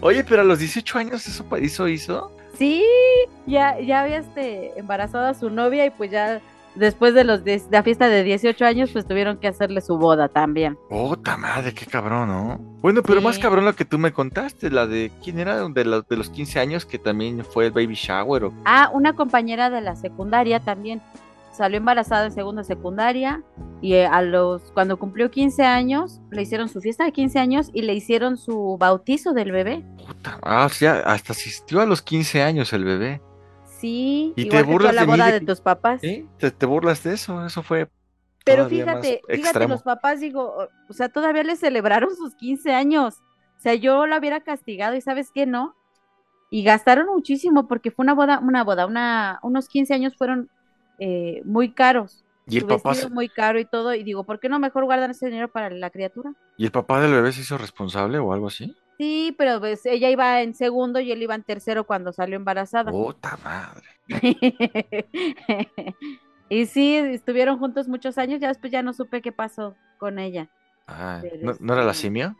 [0.00, 2.32] Oye, pero a los 18 años eso hizo, hizo.
[2.56, 2.84] Sí,
[3.46, 6.40] ya, ya había este, embarazado a su novia y pues ya
[6.74, 10.28] después de los de la fiesta de 18 años pues tuvieron que hacerle su boda
[10.28, 10.78] también.
[10.88, 12.58] Puta madre, qué cabrón, ¿no?
[12.80, 16.06] Bueno, pero más cabrón lo que tú me contaste, la de quién era de, los
[16.08, 19.80] de los 15 años que también fue el baby shower o Ah, una compañera de
[19.80, 21.00] la secundaria también
[21.52, 23.42] salió embarazada en segunda secundaria
[23.82, 27.70] y eh, a los cuando cumplió 15 años le hicieron su fiesta de 15 años
[27.74, 29.84] y le hicieron su bautizo del bebé.
[29.98, 30.38] puta.
[30.42, 33.20] Ah, o sea, hasta asistió a los 15 años el bebé.
[33.82, 36.00] Sí, ¿Y te que burlas la de mí boda de tus papás.
[36.00, 36.28] ¿Sí?
[36.38, 37.44] ¿Te, te burlas de eso?
[37.44, 37.90] Eso fue
[38.44, 39.74] Pero fíjate, fíjate, extremo.
[39.74, 40.54] los papás, digo,
[40.88, 43.16] o- sea, todavía le celebraron sus 15 años.
[43.58, 45.46] O sea, yo la hubiera castigado y ¿sabes qué?
[45.46, 45.74] No.
[46.48, 50.48] Y gastaron muchísimo porque fue una boda, una boda, una, unos 15 años fueron
[50.98, 52.24] eh, muy caros.
[52.46, 53.94] ¿Y el Su papá se- muy caro y todo.
[53.94, 56.32] Y digo, ¿por qué no mejor guardan ese dinero para la criatura?
[56.56, 58.76] ¿Y el papá del bebé se hizo responsable o algo así?
[59.02, 62.92] Sí, pero pues, ella iba en segundo y él iba en tercero cuando salió embarazada.
[62.92, 63.82] Puta madre.
[66.48, 70.50] y sí, estuvieron juntos muchos años, ya después ya no supe qué pasó con ella.
[71.20, 72.36] Pero ¿no, no era la simio?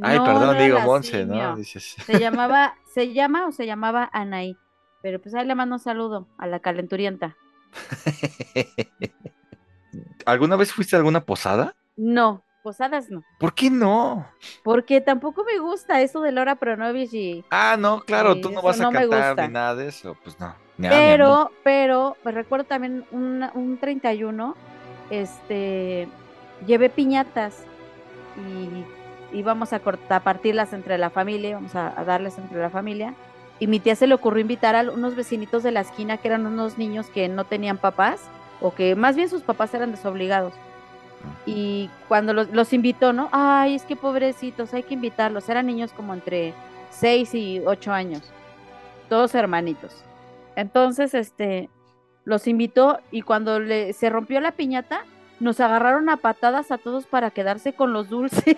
[0.00, 1.26] Ay, No, perdón, no digo Monse.
[1.26, 1.54] ¿no?
[1.54, 1.96] Dices.
[2.06, 4.56] Se llamaba, se llama o se llamaba Anaí.
[5.02, 7.36] Pero pues ahí le mando un saludo a la calenturienta.
[10.24, 11.76] ¿Alguna vez fuiste a alguna posada?
[11.94, 13.22] No, posadas no.
[13.38, 14.26] ¿Por qué no?
[14.64, 17.44] Porque tampoco me gusta eso de Laura Pronovich y.
[17.48, 20.16] Ah, no, claro, tú no vas a no cantar ni nada de eso.
[20.24, 20.52] Pues no.
[20.76, 21.04] ni a- ni a mí.
[21.06, 24.56] Pero, pero, me recuerdo también un, un 31,
[25.10, 26.08] este,
[26.66, 27.62] llevé piñatas
[28.36, 32.70] y íbamos a, cortar, a partirlas entre la familia, íbamos a, a darles entre la
[32.70, 33.14] familia.
[33.60, 36.44] Y mi tía se le ocurrió invitar a unos vecinitos de la esquina que eran
[36.48, 38.20] unos niños que no tenían papás,
[38.60, 40.52] o que más bien sus papás eran desobligados.
[41.44, 43.28] Y cuando los, los invitó, ¿no?
[43.32, 45.48] Ay, es que pobrecitos, hay que invitarlos.
[45.48, 46.54] Eran niños como entre
[46.90, 48.22] 6 y 8 años,
[49.08, 50.04] todos hermanitos.
[50.56, 51.68] Entonces, este,
[52.24, 55.04] los invitó y cuando le, se rompió la piñata,
[55.40, 58.42] nos agarraron a patadas a todos para quedarse con los dulces.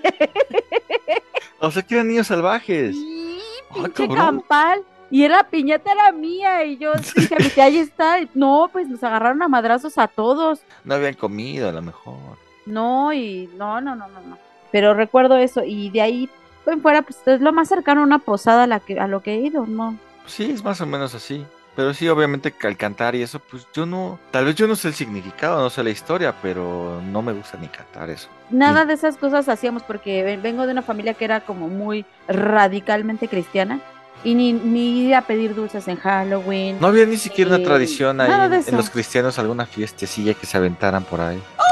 [1.61, 2.95] O sea que eran niños salvajes.
[2.95, 3.39] Sí,
[3.71, 4.83] Ah, pinche campal.
[5.11, 6.65] Y la piñata era mía.
[6.65, 6.93] Y yo
[7.39, 8.19] dije, ahí está.
[8.35, 10.61] No, pues nos agarraron a madrazos a todos.
[10.85, 12.39] No habían comido a lo mejor.
[12.69, 14.39] No, y no, no, no, no, no.
[14.71, 15.63] Pero recuerdo eso.
[15.65, 16.29] Y de ahí
[16.67, 19.21] en fuera, pues es lo más cercano a una posada a, la que, a lo
[19.23, 19.97] que he ido, ¿no?
[20.27, 21.45] Sí, es más o menos así.
[21.75, 24.75] Pero sí, obviamente que al cantar y eso, pues yo no, tal vez yo no
[24.75, 28.29] sé el significado, no sé la historia, pero no me gusta ni cantar eso.
[28.51, 32.05] Nada de esas cosas hacíamos porque ven- vengo de una familia que era como muy
[32.27, 33.81] radicalmente cristiana.
[34.25, 36.79] Y ni, ni ir a pedir dulces en Halloween.
[36.81, 40.45] No había ni siquiera una Eh, tradición ahí en, en los cristianos, alguna fiestecilla que
[40.45, 41.41] se aventaran por ahí.
[41.57, 41.68] ¿Alguien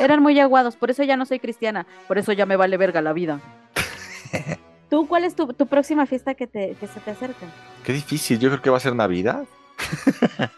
[0.00, 3.00] Eran muy aguados, por eso ya no soy cristiana, por eso ya me vale verga
[3.02, 3.40] la vida.
[4.90, 7.46] ¿Tú cuál es tu, tu próxima fiesta que, te, que se te acerca?
[7.84, 9.44] Qué difícil, yo creo que va a ser Navidad.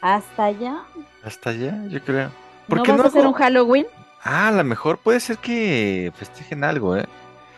[0.00, 0.78] ¿Hasta allá?
[1.22, 2.30] Hasta allá, yo creo.
[2.68, 3.86] ¿Por ¿No qué vas no a hacer hago- un Halloween?
[4.22, 7.04] Ah, a lo mejor puede ser que festejen algo, ¿eh?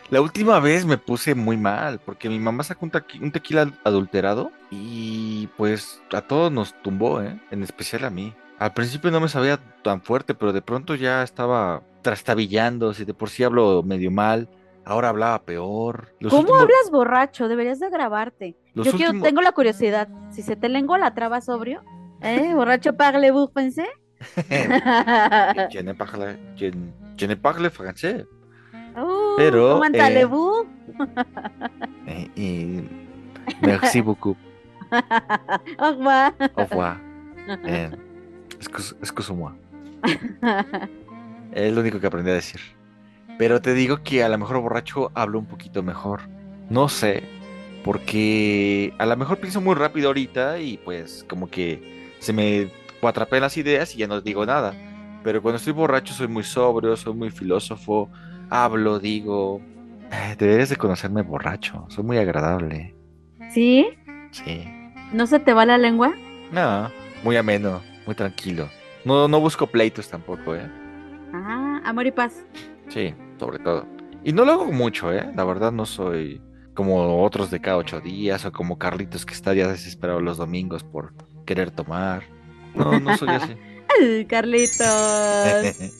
[0.09, 4.51] La última vez me puse muy mal porque mi mamá sacó un, un tequila adulterado
[4.69, 7.39] y pues a todos nos tumbó, ¿eh?
[7.51, 8.33] En especial a mí.
[8.63, 13.13] Al principio no me sabía tan fuerte, pero de pronto ya estaba trastabillando, si de
[13.13, 14.47] por sí hablo medio mal,
[14.85, 16.15] ahora hablaba peor.
[16.21, 17.49] Los ¿Cómo últimos- hablas borracho?
[17.49, 18.55] Deberías de grabarte.
[18.73, 20.07] Los Yo quiero, tengo la curiosidad.
[20.31, 21.83] Si se te lengua la traba sobrio,
[22.21, 22.53] ¿eh?
[22.55, 23.85] Borracho parlez-vous pensé?
[25.69, 26.71] Je ne parle, je,
[27.17, 28.25] je ne parle français.
[28.95, 30.27] Uh, Pero, ¿Cómo eh?
[32.07, 32.89] Eh, y
[33.61, 34.37] merci beaucoup.
[35.79, 36.33] Au revoir.
[36.55, 38.03] Au revoir.
[38.67, 39.53] Excuse-moi.
[41.53, 42.59] Es lo único que aprendí a decir.
[43.37, 46.21] Pero te digo que a lo mejor borracho hablo un poquito mejor.
[46.69, 47.23] No sé.
[47.83, 52.69] Porque a lo mejor pienso muy rápido ahorita y pues como que se me
[53.01, 54.73] cuatrapean las ideas y ya no digo nada.
[55.23, 58.09] Pero cuando estoy borracho soy muy sobrio, soy muy filósofo,
[58.49, 59.61] hablo, digo...
[60.11, 62.95] "Eh, Deberías de conocerme borracho, soy muy agradable.
[63.53, 63.87] ¿Sí?
[64.31, 64.63] Sí.
[65.11, 66.13] ¿No se te va la lengua?
[66.51, 66.89] No,
[67.23, 68.69] muy ameno, muy tranquilo.
[69.05, 70.69] No, no busco pleitos tampoco, ¿eh?
[71.33, 72.45] Ah, amor y paz.
[72.89, 73.85] Sí, sobre todo.
[74.23, 75.31] Y no lo hago mucho, ¿eh?
[75.35, 76.41] La verdad no soy
[76.73, 80.83] como otros de cada ocho días o como Carlitos que está ya desesperado los domingos
[80.83, 81.13] por
[81.45, 82.23] querer tomar.
[82.73, 83.53] No, no soy así.
[83.99, 84.87] Ay, Carlitos.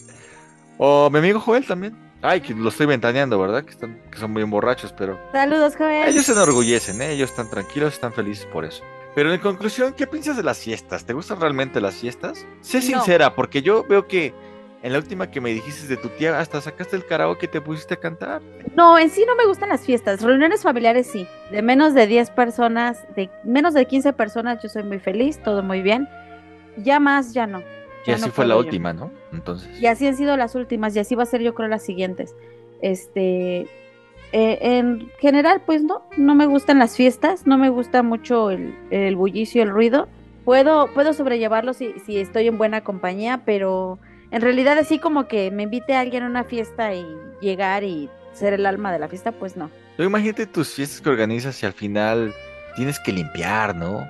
[0.78, 1.98] o mi amigo Joel también.
[2.22, 3.66] Ay, que lo estoy ventaneando, ¿verdad?
[3.66, 6.08] Que, están, que son muy borrachos, pero Saludos, joven.
[6.08, 7.12] ellos se enorgullecen, ¿eh?
[7.12, 8.82] Ellos están tranquilos, están felices por eso.
[9.16, 11.06] Pero en conclusión, ¿qué piensas de las fiestas?
[11.06, 12.46] ¿Te gustan realmente las fiestas?
[12.62, 12.84] Sé No.
[12.84, 14.34] sincera, porque yo veo que
[14.82, 17.62] en la última que me dijiste de tu tía, hasta sacaste el karaoke y te
[17.62, 18.42] pusiste a cantar.
[18.76, 20.22] No, en sí no me gustan las fiestas.
[20.22, 21.28] Reuniones familiares sí.
[21.52, 25.64] De menos de 10 personas, de menos de 15 personas, yo soy muy feliz, todo
[25.64, 26.10] muy bien.
[26.78, 27.60] Ya más, ya no.
[27.60, 28.60] Y Ya así no fue la yo.
[28.60, 29.12] última, ¿no?
[29.32, 29.70] Entonces.
[29.80, 32.36] Y así han sido las últimas, y así va a ser yo creo las siguientes.
[32.82, 33.68] Este,
[34.34, 38.76] eh, en general, pues no, no me gustan las fiestas, no me gusta mucho el,
[38.90, 40.08] el bullicio, el ruido.
[40.44, 44.00] Puedo, puedo sobrellevarlo si, si estoy en buena compañía, pero
[44.32, 47.06] en realidad así como que me invite alguien a una fiesta y
[47.42, 49.70] llegar y ser el alma de la fiesta, pues no.
[50.00, 52.34] Imagínate tus fiestas que organizas y al final
[52.76, 54.08] tienes que limpiar, ¿no?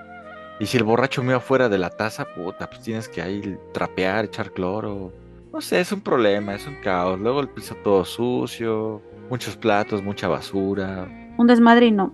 [0.59, 4.25] Y si el borracho me afuera de la taza, puta, pues tienes que ahí trapear,
[4.25, 5.11] echar cloro.
[5.53, 7.19] No sé, es un problema, es un caos.
[7.19, 11.07] Luego el piso todo sucio, muchos platos, mucha basura.
[11.37, 12.11] Un desmadre y no,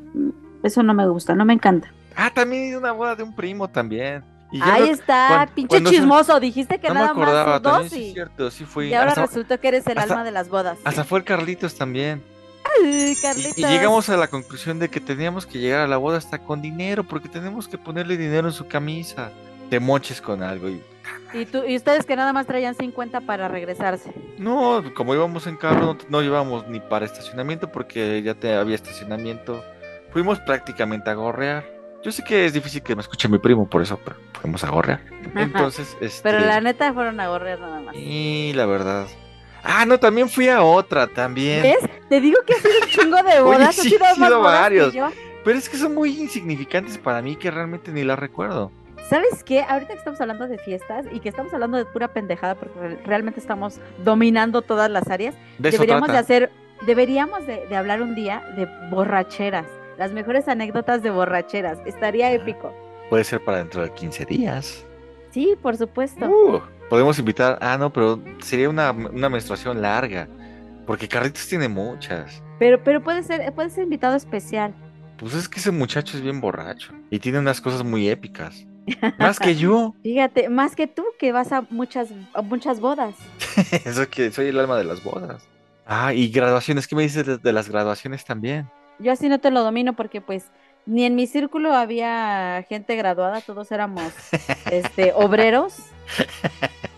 [0.62, 1.92] eso no me gusta, no me encanta.
[2.16, 4.24] Ah, también una boda de un primo también.
[4.52, 8.02] Y Ahí está, pinche cuando se- chismoso, dijiste que no me acordaba, más dos sí
[8.04, 8.88] es y, cierto, sí fui.
[8.88, 10.80] y ahora hasta, resultó que eres el hasta- alma de las bodas.
[10.84, 12.24] hasta fue el Carlitos también.
[12.82, 13.58] Ay, Y, Carlitos.
[13.58, 16.62] y llegamos a la conclusión de que teníamos que llegar a la boda hasta con
[16.64, 19.32] dinero, porque tenemos que ponerle dinero en su camisa.
[19.70, 20.68] Te moches con algo.
[20.68, 20.82] Y,
[21.34, 24.14] Y, tú, y ustedes que nada más traían 50 para regresarse.
[24.38, 28.76] no, como íbamos en carro, no, no llevamos ni para estacionamiento, porque ya te había
[28.76, 29.64] estacionamiento.
[30.12, 31.66] Fuimos prácticamente a gorrear.
[32.04, 34.70] Yo sé que es difícil que me escuche mi primo, por eso, pero fuimos a
[34.70, 35.02] gorrear.
[35.36, 36.22] Entonces, este.
[36.24, 37.96] Pero la neta fueron a gorrear nada más.
[37.96, 39.08] Y la verdad.
[39.64, 41.62] Ah, no, también fui a otra, también.
[41.62, 41.78] ¿Ves?
[42.08, 43.76] Te digo que has sido un chingo de bodas.
[43.76, 45.14] sí, a he más ido a bodas que varios.
[45.44, 48.72] Pero es que son muy insignificantes para mí que realmente ni las recuerdo.
[49.10, 49.62] ¿Sabes qué?
[49.68, 53.00] Ahorita que estamos hablando de fiestas y que estamos hablando de pura pendejada porque re-
[53.06, 56.52] realmente estamos dominando todas las áreas, De deberíamos de hacer,
[56.86, 59.66] deberíamos de, de hablar un día de borracheras.
[59.98, 61.80] Las mejores anécdotas de borracheras.
[61.86, 62.74] Estaría épico.
[63.10, 64.86] Puede ser para dentro de 15 días.
[65.32, 66.26] Sí, por supuesto.
[66.30, 67.58] Uh, podemos invitar.
[67.62, 70.28] Ah, no, pero sería una, una menstruación larga.
[70.86, 72.42] Porque Carlitos tiene muchas.
[72.60, 74.74] Pero, pero puede ser, puede ser invitado especial.
[75.18, 78.66] Pues es que ese muchacho es bien borracho y tiene unas cosas muy épicas.
[79.18, 79.94] Más que yo.
[80.04, 83.16] Fíjate, más que tú que vas a muchas, a muchas bodas.
[83.86, 85.44] Eso que soy el alma de las bodas.
[85.86, 86.88] Ah, y graduaciones.
[86.88, 88.70] ¿Qué me dices de, de las graduaciones también?
[89.00, 90.46] Yo así no te lo domino porque pues
[90.86, 94.12] ni en mi círculo había gente graduada, todos éramos
[94.72, 95.76] este obreros.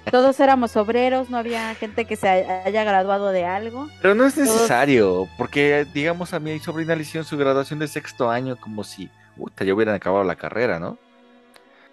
[0.10, 3.88] Todos éramos obreros, no había gente que se haya graduado de algo.
[4.02, 7.88] Pero no es Todos- necesario, porque digamos a mi sobrina le hicieron su graduación de
[7.88, 10.98] sexto año como si puta, ya hubieran acabado la carrera, ¿no?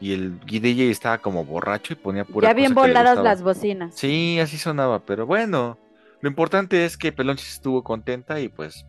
[0.00, 3.94] Y el DJ estaba como borracho y ponía pura ya bien voladas las bocinas.
[3.94, 5.76] Sí, así sonaba, pero bueno,
[6.20, 8.86] lo importante es que Pelonchis estuvo contenta y pues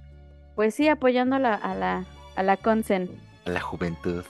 [0.56, 2.06] Pues sí, apoyando a la, a la,
[2.36, 3.10] a la Consen.
[3.46, 4.24] a la juventud,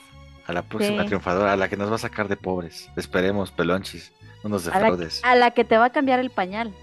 [0.47, 1.07] a la próxima Sí.
[1.07, 2.89] triunfadora, a la que nos va a sacar de pobres.
[2.95, 4.13] Esperemos, Pelonchis,
[4.43, 5.21] no nos A la, defraudes.
[5.25, 6.73] a la que te va a cambiar el pañal.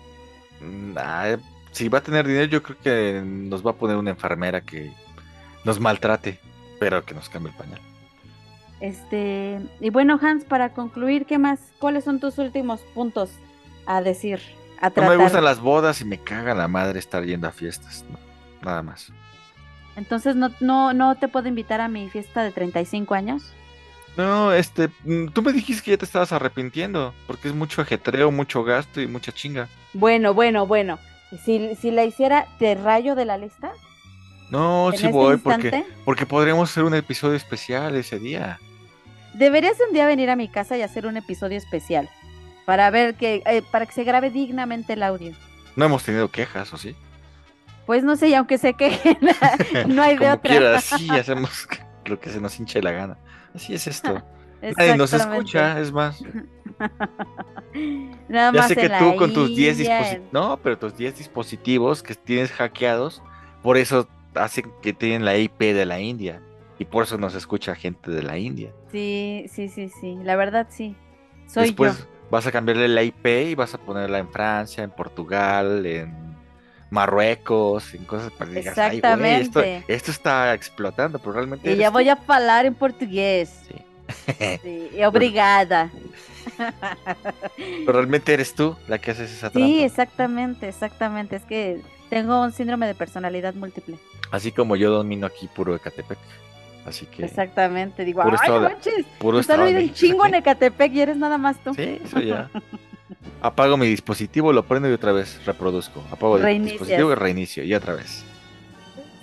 [0.61, 1.37] Mm, ah,
[1.73, 4.93] si va a tener dinero, yo creo que nos va a poner una enfermera que
[5.65, 6.39] nos maltrate,
[6.79, 7.81] pero que nos cambie el pañal.
[8.81, 11.61] Este, y bueno, Hans, para concluir, ¿qué más?
[11.79, 13.31] ¿Cuáles son tus últimos puntos
[13.87, 14.41] a decir,
[14.81, 15.17] a No tratar?
[15.17, 18.05] me gustan las bodas y me caga la madre estar yendo a fiestas.
[18.11, 18.19] no,
[18.63, 19.13] nada más.
[19.97, 23.43] Entonces, ¿no, no, ¿no te puedo invitar a mi fiesta de 35 años?
[24.19, 28.31] No, este, mm, tú me dijiste que ya te estabas arrepintiendo, porque es mucho ajetreo,
[28.31, 29.69] mucho gasto y mucha chinga.
[29.95, 30.99] Bueno, bueno, bueno.
[31.45, 33.73] Si, si la hiciera, ¿te rayo de la lista?
[34.51, 38.61] No, sí este voy, porque, porque podríamos hacer un episodio especial ese día.
[39.39, 42.09] Deberías un día venir a mi casa y hacer un episodio especial.
[42.65, 45.33] Para ver que, eh, para que se grabe dignamente el audio.
[45.77, 46.97] No hemos tenido quejas, ¿o sí?
[47.85, 49.19] Pues no sé, y aunque se quejen,
[49.89, 50.51] no hay de Como otra.
[50.51, 51.69] quieras, sí, hacemos
[52.07, 53.19] lo que se nos hinche la gana.
[53.55, 54.23] Así es esto.
[54.77, 56.21] Nadie nos escucha, es más.
[58.29, 60.33] Nada Ya más sé que tú con tus 10 India, dispositivos.
[60.33, 63.23] No, pero tus 10 dispositivos que tienes hackeados,
[63.63, 66.41] por eso hacen que tienen la IP de la India.
[66.79, 68.71] Y por eso nos escucha gente de la India.
[68.93, 70.17] Sí, sí, sí, sí.
[70.23, 70.95] La verdad, sí.
[71.47, 72.05] Soy Después yo.
[72.31, 76.15] vas a cambiarle la IP y vas a ponerla en Francia, en Portugal, en
[76.91, 81.73] Marruecos, en cosas para que digas, "Ay, güey, esto, esto está explotando, pero realmente.
[81.73, 81.95] Y ya tú".
[81.95, 83.63] voy a hablar en portugués.
[83.69, 83.75] Sí.
[84.63, 85.91] Sí, obrigada.
[87.57, 89.67] Pero realmente eres tú la que haces esa trampa.
[89.67, 91.37] Sí, exactamente, exactamente.
[91.37, 93.99] Es que tengo un síndrome de personalidad múltiple.
[94.31, 96.19] Así como yo domino aquí puro Ecatepec.
[96.87, 97.25] Así que.
[97.25, 98.05] Exactamente.
[98.05, 99.05] Digo, Puro ay, manches.
[99.19, 99.95] Puro un México.
[99.95, 101.75] chingo en Ecatepec y eres nada más tú.
[101.75, 102.49] Sí, eso ya.
[103.43, 106.03] Apago mi dispositivo, lo prendo y otra vez reproduzco.
[106.11, 108.25] Apago el dispositivo y reinicio y otra vez.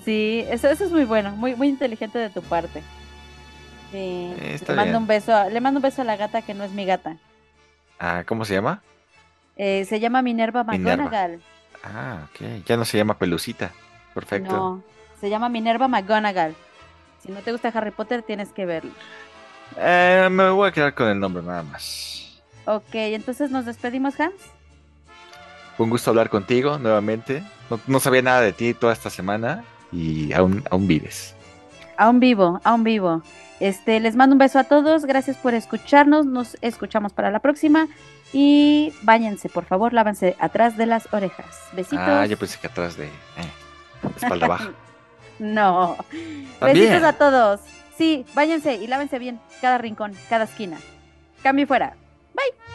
[0.05, 2.81] Sí, eso, eso es muy bueno, muy, muy inteligente de tu parte.
[3.91, 5.01] Sí, Eh, está le mando bien.
[5.03, 7.15] un beso, a- le mando un beso a la gata que no es mi gata.
[7.99, 8.81] Ah, ¿cómo se llama?
[9.55, 11.03] Eh, se llama Minerva Minerva.
[11.05, 11.41] McGonagall.
[11.83, 12.65] Ah, ok.
[12.65, 13.71] Ya no se llama Pelucita.
[14.13, 14.53] Perfecto.
[14.55, 14.83] No,
[15.21, 16.55] se llama Minerva McGonagall.
[17.23, 18.91] Si no te gusta Harry Potter, tienes que verlo.
[19.77, 22.41] Eh, me voy a quedar con el nombre nada más.
[22.65, 24.35] Ok, entonces nos despedimos, Hans.
[25.77, 27.43] Fue un gusto hablar contigo nuevamente.
[27.69, 31.33] No, no sabía nada de ti toda esta semana y aún, aún vives.
[31.97, 33.23] Aún vivo, aún vivo.
[33.59, 35.05] Este, les mando un beso a todos.
[35.05, 36.25] Gracias por escucharnos.
[36.25, 37.87] Nos escuchamos para la próxima.
[38.33, 41.45] Y váyanse, por favor, lávense atrás de las orejas.
[41.73, 42.05] Besitos.
[42.05, 43.11] Ah, yo pensé que atrás de eh,
[44.17, 44.71] espalda baja.
[45.43, 45.97] No.
[46.59, 46.89] También.
[46.89, 47.59] Besitos a todos.
[47.97, 50.77] Sí, váyanse y lávense bien cada rincón, cada esquina.
[51.43, 51.95] Cambio fuera.
[52.33, 52.72] Bye.